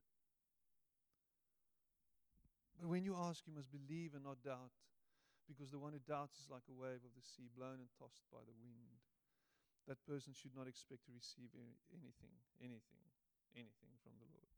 But 2.79 2.89
when 2.89 3.05
you 3.05 3.17
ask 3.17 3.47
you 3.47 3.53
must 3.53 3.73
believe 3.73 4.14
and 4.14 4.25
not 4.25 4.43
doubt 4.43 4.71
because 5.47 5.70
the 5.70 5.78
one 5.78 5.92
who 5.92 6.03
doubts 6.07 6.38
is 6.38 6.51
like 6.51 6.66
a 6.68 6.74
wave 6.74 7.03
of 7.07 7.14
the 7.14 7.22
sea 7.22 7.49
blown 7.55 7.78
and 7.78 7.90
tossed 7.99 8.26
by 8.30 8.42
the 8.47 8.57
wind. 8.61 8.99
That 9.86 10.03
person 10.05 10.34
should 10.34 10.55
not 10.55 10.66
expect 10.66 11.07
to 11.07 11.12
receive 11.14 11.55
anything, 11.94 12.34
anything, 12.59 13.07
anything 13.55 13.94
from 14.03 14.18
the 14.18 14.26
Lord. 14.34 14.55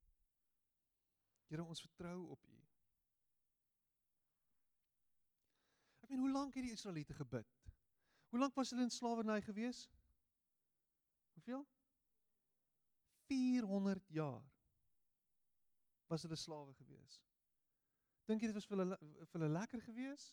Here 1.48 1.64
ons 1.64 1.80
vertrou 1.84 2.30
op 2.32 2.44
U. 2.48 2.58
Ek 6.04 6.08
meen 6.08 6.24
hoe 6.24 6.32
lank 6.32 6.56
het 6.56 6.64
die 6.64 6.72
Israeliete 6.72 7.14
gebid? 7.14 7.56
Hoe 8.32 8.40
lank 8.40 8.56
was 8.56 8.72
hulle 8.72 8.84
in 8.88 8.92
slawerny 8.92 9.40
gewees? 9.44 9.86
Hoeveel? 11.36 11.66
400 13.28 14.08
jaar 14.08 14.44
was 16.08 16.22
hulle 16.24 16.36
slawe 16.36 16.74
gewees. 16.74 17.20
Dink 18.28 18.40
jy 18.40 18.48
dit 18.48 18.56
was 18.56 18.68
vir 18.68 18.80
hulle 18.80 18.96
vir 19.00 19.36
hulle 19.36 19.52
lekker 19.52 19.84
gewees? 19.84 20.30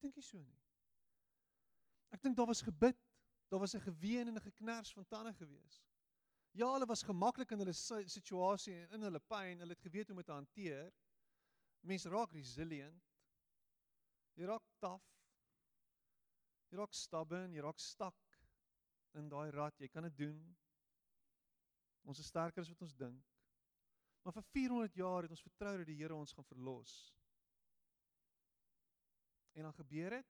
Ek 0.00 0.06
dink 0.06 0.16
nie 0.16 0.24
so 0.24 0.38
nie. 0.40 0.60
Ek 2.16 2.22
dink 2.24 2.38
daar 2.38 2.48
was 2.48 2.62
gebid, 2.64 2.96
daar 3.52 3.60
was 3.60 3.74
'n 3.76 3.84
geween 3.84 4.28
en 4.28 4.36
'n 4.36 4.40
geknars 4.40 4.92
van 4.96 5.06
tande 5.06 5.34
gewees. 5.34 5.82
Ja, 6.56 6.72
hulle 6.72 6.86
was 6.86 7.02
gemaklik 7.02 7.50
in 7.50 7.58
hulle 7.58 7.74
situasie 8.06 8.74
en 8.74 8.92
in 8.96 9.02
hulle 9.02 9.20
pyn, 9.20 9.58
hulle 9.58 9.76
het 9.76 9.84
geweet 9.84 10.08
hoe 10.08 10.16
om 10.16 10.22
dit 10.22 10.26
te 10.26 10.32
hanteer. 10.32 10.92
Mense 11.80 12.08
raak 12.08 12.32
resilient. 12.32 13.04
Jy 14.34 14.44
raak 14.48 14.64
taaf. 14.78 15.04
Jy 16.70 16.78
raak 16.78 16.92
stubborn, 16.92 17.52
jy 17.52 17.60
raak 17.60 17.78
stak 17.78 18.40
in 19.12 19.28
daai 19.28 19.50
rat. 19.50 19.78
Jy 19.78 19.88
kan 19.88 20.02
dit 20.02 20.16
doen. 20.16 20.56
Ons 22.02 22.18
is 22.18 22.26
sterker 22.26 22.62
as 22.62 22.68
wat 22.68 22.82
ons 22.82 22.94
dink. 22.94 23.26
Maar 24.22 24.32
vir 24.32 24.42
400 24.42 24.94
jaar 24.94 25.22
het 25.22 25.30
ons 25.30 25.42
vertrou 25.42 25.76
dat 25.76 25.86
die 25.86 25.96
Here 25.96 26.14
ons 26.14 26.32
gaan 26.32 26.44
verlos. 26.44 27.19
En 29.52 29.62
dan 29.62 29.74
gebeur 29.74 30.10
dit. 30.10 30.26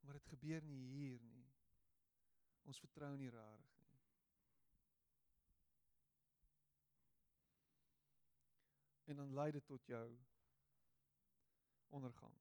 Maar 0.00 0.12
dit 0.12 0.26
gebeur 0.26 0.62
nie 0.62 0.86
hier 0.86 1.20
nie. 1.20 1.46
Ons 2.62 2.78
vertrou 2.78 3.16
nie 3.16 3.30
rarig 3.30 3.72
nie. 3.78 4.00
En 9.04 9.16
dan 9.16 9.32
lei 9.34 9.50
dit 9.50 9.66
tot 9.66 9.86
jou 9.86 10.06
ondergang. 11.88 12.36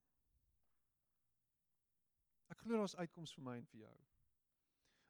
Ek 2.54 2.62
glo 2.62 2.78
daar's 2.78 2.96
uitkoms 2.96 3.34
vir 3.38 3.46
my 3.46 3.58
en 3.58 3.68
vir 3.72 3.84
jou. 3.86 3.98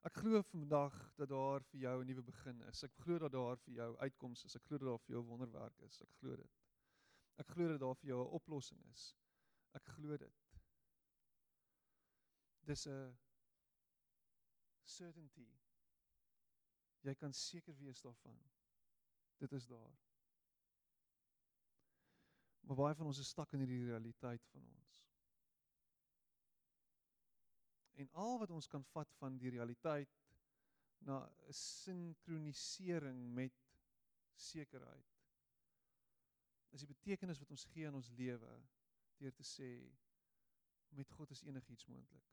Ek 0.08 0.16
glo 0.22 0.40
vandag 0.48 0.96
dat 1.20 1.30
daar 1.32 1.64
vir 1.72 1.80
jou 1.80 1.96
'n 2.02 2.08
nuwe 2.08 2.24
begin 2.24 2.62
is. 2.72 2.84
Ek 2.84 2.96
glo 3.04 3.18
dat 3.20 3.32
daar 3.32 3.58
vir 3.58 3.74
jou 3.74 3.98
uitkoms 3.98 4.44
is. 4.44 4.56
Ek 4.56 4.64
glo 4.64 4.78
dat 4.78 4.88
daar 4.88 5.06
vir 5.06 5.16
jou 5.16 5.24
wonderwerk 5.24 5.80
is. 5.88 6.02
Ek 6.02 6.14
glo 6.20 6.36
dit. 6.36 6.59
Ek 7.40 7.48
glo 7.56 7.68
dat 7.72 7.80
daar 7.80 7.96
vir 7.96 8.12
jou 8.12 8.20
'n 8.26 8.36
oplossing 8.40 8.84
is. 8.92 9.16
Ek 9.74 9.86
glo 9.96 10.18
dit. 10.18 10.46
Dis 12.66 12.86
'n 12.88 13.18
certainty. 14.84 15.48
Jy 17.02 17.16
kan 17.16 17.34
seker 17.34 17.78
wees 17.78 18.02
daarvan. 18.02 18.40
Dit 19.38 19.52
is 19.52 19.68
daar. 19.68 19.98
Maar 22.68 22.76
baie 22.76 22.96
van 22.96 23.06
ons 23.06 23.18
is 23.18 23.28
stak 23.28 23.54
in 23.54 23.64
hierdie 23.64 23.86
realiteit 23.86 24.46
van 24.52 24.66
ons. 24.66 24.98
En 28.00 28.12
al 28.12 28.38
wat 28.40 28.52
ons 28.56 28.68
kan 28.68 28.84
vat 28.92 29.16
van 29.20 29.38
die 29.38 29.50
realiteit 29.56 30.12
na 31.08 31.18
'n 31.48 31.54
sinkronisering 31.54 33.34
met 33.34 33.56
sekerheid. 34.36 35.09
Is 36.72 36.84
die 36.86 36.92
betekenis 36.92 37.40
wat 37.42 37.52
ons 37.52 37.66
gee 37.74 37.88
aan 37.88 37.98
ons 38.00 38.12
lewe 38.18 38.52
deur 39.20 39.34
te 39.36 39.44
sê 39.44 39.70
met 40.98 41.12
God 41.18 41.32
is 41.32 41.44
enigiets 41.44 41.86
moontlik. 41.86 42.26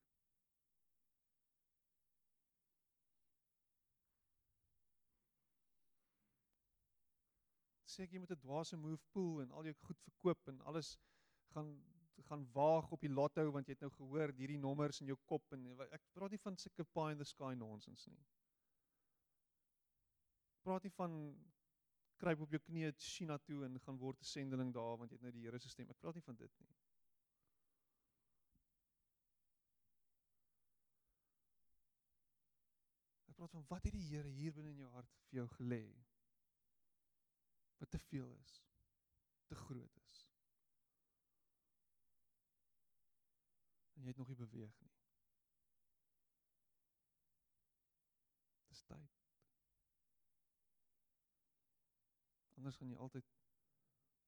Sê 7.96 8.04
ek 8.04 8.12
jy 8.12 8.20
moet 8.20 8.32
'n 8.34 8.44
dwaase 8.44 8.76
move 8.76 9.02
pool 9.12 9.42
en 9.42 9.50
al 9.50 9.68
jou 9.70 9.76
goed 9.88 10.00
verkoop 10.08 10.48
en 10.52 10.60
alles 10.60 10.96
gaan 11.54 11.70
gaan 12.28 12.46
waag 12.52 12.90
op 12.90 13.00
die 13.00 13.12
lotto 13.12 13.50
want 13.54 13.68
jy 13.68 13.76
het 13.76 13.84
nou 13.84 13.90
gehoor 13.94 14.32
hierdie 14.38 14.58
nommers 14.58 15.00
in 15.00 15.10
jou 15.12 15.16
kop 15.30 15.52
en 15.52 15.66
ek 15.92 16.02
praat 16.16 16.32
nie 16.34 16.42
van 16.42 16.56
sulke 16.56 16.84
pie 16.96 17.12
in 17.14 17.18
the 17.18 17.28
sky 17.28 17.52
nonsens 17.54 18.06
nie. 18.06 18.24
Praat 20.66 20.82
nie 20.82 20.94
van 20.96 21.14
kruip 22.16 22.40
op 22.40 22.50
jou 22.54 22.60
knieë 22.64 22.92
China 22.98 23.38
toe 23.48 23.64
en 23.66 23.80
gaan 23.86 23.98
word 23.98 24.20
'n 24.20 24.30
sendeling 24.32 24.72
daar 24.74 24.98
want 24.98 25.10
jy 25.10 25.16
het 25.16 25.22
nou 25.22 25.32
die 25.32 25.44
Here 25.46 25.58
se 25.58 25.68
stem. 25.68 25.90
Ek 25.90 26.00
praat 26.00 26.14
nie 26.14 26.26
van 26.28 26.36
dit 26.36 26.60
nie. 26.60 26.74
Ek 33.28 33.36
praat 33.36 33.50
van 33.50 33.66
wat 33.68 33.84
het 33.84 33.92
die 33.92 34.08
Here 34.08 34.28
hier 34.28 34.52
binne 34.52 34.70
in 34.70 34.84
jou 34.84 34.90
hart 34.90 35.12
vir 35.28 35.38
jou 35.40 35.48
gelê? 35.58 35.84
Wat 37.78 37.90
te 37.90 37.98
veel 37.98 38.32
is. 38.40 38.62
Te 39.46 39.54
groot 39.54 39.96
is. 39.96 40.26
en 43.96 44.02
jy 44.02 44.08
het 44.08 44.16
nog 44.16 44.28
nie 44.28 44.36
beweeg 44.36 44.80
nie. 44.80 44.92
Dis 48.68 48.82
tyd. 48.84 49.14
Anders 52.66 52.80
gaan 52.80 52.88
jy 52.90 52.96
altyd 52.98 53.26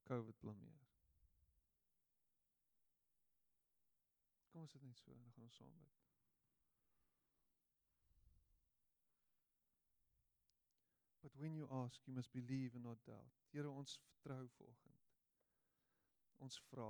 COVID 0.07 0.37
blameer. 0.39 0.83
Kom 4.53 4.61
ons 4.63 4.71
sit 4.71 4.85
net 4.87 5.01
so 5.01 5.11
en 5.11 5.25
dan 5.25 5.33
gaan 5.35 5.49
ons 5.49 5.57
saam 5.59 5.73
bid. 5.81 5.97
But 11.25 11.35
when 11.35 11.59
you 11.59 11.67
ask, 11.81 12.07
you 12.07 12.15
must 12.15 12.31
believe 12.33 12.79
and 12.79 12.87
not 12.87 13.03
doubt. 13.11 13.43
Here 13.51 13.67
ons 13.71 13.99
vertrou 14.05 14.47
vanoggend. 14.55 15.03
Ons 16.39 16.63
vra 16.71 16.89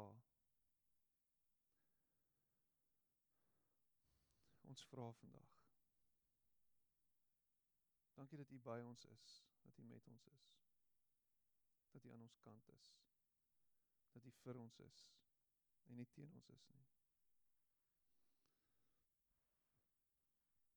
ons 4.68 4.86
vra 4.92 5.10
vandag. 5.24 5.58
Dankie 8.20 8.36
dat 8.36 8.52
U 8.52 8.60
by 8.68 8.82
ons 8.84 9.08
is, 9.16 9.44
dat 9.64 9.78
U 9.78 9.88
met 9.96 10.12
ons 10.12 10.28
is. 10.36 10.67
Dat 11.98 12.04
U 12.10 12.12
aan 12.12 12.20
ons 12.22 12.38
kant 12.38 12.68
is. 12.68 12.88
Dat 14.12 14.24
U 14.24 14.30
vir 14.30 14.58
ons 14.58 14.78
is 14.78 14.98
en 15.88 15.96
nie 15.98 16.06
teen 16.14 16.32
ons 16.32 16.48
is 16.54 16.66
nie. 16.70 16.84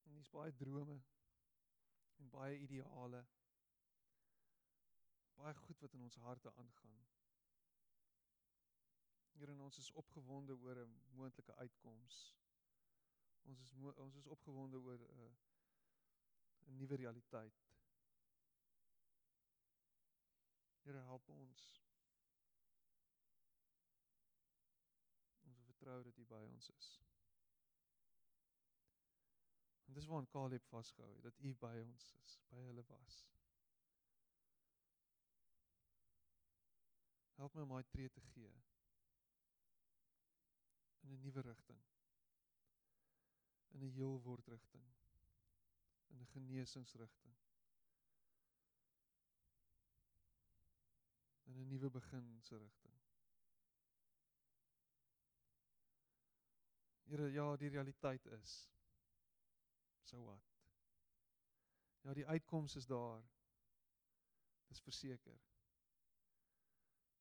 En 0.10 0.16
dis 0.18 0.32
baie 0.34 0.56
drome 0.64 0.98
en 2.18 2.30
baie 2.34 2.58
ideale. 2.58 3.22
baie 5.42 5.54
goed 5.58 5.80
wat 5.80 5.94
in 5.94 6.02
ons 6.02 6.16
harte 6.16 6.54
aangaan. 6.54 7.06
Here, 9.38 9.54
ons 9.54 9.78
is 9.78 9.92
opgewonde 9.92 10.58
oor 10.58 10.82
'n 10.86 10.98
moontlike 11.22 11.56
uitkoms. 11.56 12.18
Ons 13.42 13.62
is 13.62 13.74
ons 14.06 14.16
is 14.16 14.28
opgewonde 14.28 14.78
oor 14.78 14.98
'n 14.98 15.22
uh, 15.22 15.32
'n 16.66 16.78
nuwe 16.78 16.96
realiteit. 16.96 17.71
Here, 20.84 21.02
help 21.08 21.30
ons. 21.30 21.66
Ons 25.46 25.62
vertrou 25.66 26.04
dat 26.04 26.18
U 26.18 26.26
by 26.26 26.42
ons 26.50 26.70
is. 26.78 26.90
En 29.86 29.94
dis 29.94 30.08
waar 30.08 30.28
Caleb 30.28 30.66
vasgehou 30.72 31.14
het 31.14 31.24
dat 31.24 31.40
U 31.40 31.54
by 31.66 31.76
ons 31.84 32.10
is, 32.24 32.40
by 32.50 32.64
hulle 32.66 32.84
was. 32.90 33.22
Help 37.42 37.56
my 37.56 37.62
om 37.66 37.74
my 37.76 37.84
tree 37.90 38.10
te 38.10 38.22
gee 38.34 38.54
in 41.02 41.12
'n 41.12 41.22
nuwe 41.22 41.42
rigting. 41.42 41.82
In 43.68 43.84
'n 43.84 43.92
heel 43.92 44.22
word 44.22 44.48
rigting. 44.48 44.86
In 46.08 46.22
'n 46.22 46.28
genesingsrigting. 46.34 47.41
In 51.52 51.62
'n 51.62 51.68
nuwe 51.68 51.90
begin 51.90 52.42
se 52.42 52.58
rigting. 52.58 53.00
Here, 57.04 57.32
ja, 57.32 57.58
die 57.58 57.70
realiteit 57.70 58.26
is 58.26 58.70
so 60.02 60.24
wat. 60.24 60.52
Ja, 62.02 62.14
die 62.14 62.28
uitkoms 62.28 62.76
is 62.76 62.86
daar. 62.86 63.30
Dis 64.68 64.82
verseker. 64.82 65.42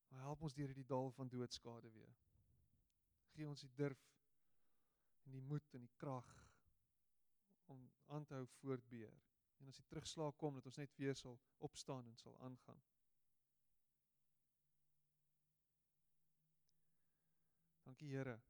Maar 0.09 0.21
help 0.21 0.43
ons 0.43 0.55
deur 0.55 0.67
hierdie 0.67 0.87
dal 0.87 1.11
van 1.11 1.29
doodskade 1.29 1.91
weer. 1.91 2.15
Gee 3.35 3.49
ons 3.49 3.61
die 3.67 3.73
durf 3.75 4.07
en 5.27 5.35
die 5.35 5.43
moed 5.43 5.75
en 5.75 5.85
die 5.87 5.93
krag 5.97 6.31
om 7.71 7.91
aan 8.07 8.25
te 8.25 8.35
hou 8.35 8.47
voortbeer. 8.61 9.19
En 9.59 9.69
as 9.71 9.83
die 9.83 9.87
terugslag 9.91 10.35
kom 10.37 10.55
dat 10.55 10.71
ons 10.71 10.81
net 10.83 10.97
weer 11.03 11.19
sal 11.19 11.39
opstaan 11.59 12.07
en 12.07 12.17
sal 12.17 12.39
aangaan. 12.47 12.83
Dankie 18.01 18.17
Here 18.17 18.41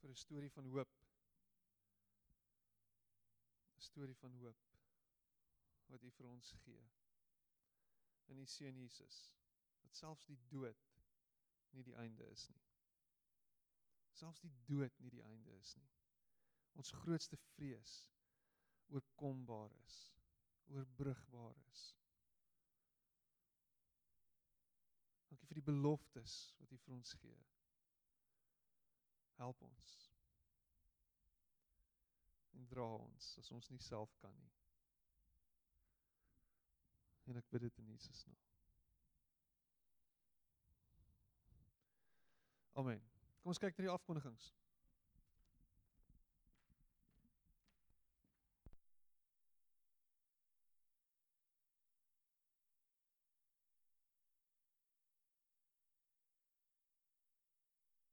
vir 0.00 0.10
'n 0.10 0.16
storie 0.16 0.50
van 0.54 0.66
hoop. 0.70 0.90
'n 3.74 3.80
Storie 3.80 4.14
van 4.14 4.34
hoop 4.42 4.60
wat 5.90 6.02
U 6.02 6.10
vir 6.10 6.26
ons 6.26 6.52
gee. 6.64 6.84
In 8.26 8.38
U 8.38 8.46
seun 8.46 8.76
Jesus 8.78 9.16
dat 9.80 9.96
selfs 9.96 10.24
die 10.24 10.38
dood 10.52 10.84
nie 11.72 11.82
die 11.82 11.96
einde 12.04 12.28
is 12.30 12.48
nie. 12.48 12.62
Selfs 14.10 14.40
die 14.40 14.52
dood 14.68 15.00
nie 15.00 15.10
die 15.10 15.22
einde 15.22 15.56
is 15.58 15.74
nie. 15.76 15.90
Ons 16.72 16.92
grootste 17.02 17.36
vrees 17.36 17.96
oorkombaar 18.86 19.74
is, 19.80 19.96
oorbrugbaar 20.66 21.58
is. 21.72 21.82
Dankie 25.26 25.46
vir 25.46 25.60
die 25.60 25.70
beloftes 25.72 26.54
wat 26.60 26.70
U 26.70 26.78
vir 26.78 26.94
ons 27.00 27.18
gee. 27.24 27.51
Help 29.42 29.62
ons. 29.66 29.92
En 32.54 32.66
dra 32.70 32.84
ons 32.94 33.30
as 33.40 33.50
ons 33.56 33.70
nie 33.74 33.82
self 33.82 34.12
kan 34.22 34.34
nie. 34.38 34.52
En 37.26 37.40
ek 37.40 37.48
bid 37.50 37.64
dit 37.66 37.80
in 37.82 37.90
Jesus 37.90 38.22
naam. 38.28 38.38
Amen. 42.82 43.02
Kom 43.40 43.50
ons 43.50 43.60
kyk 43.64 43.74
na 43.76 43.88
die 43.88 43.92
afkondigings. 43.92 44.52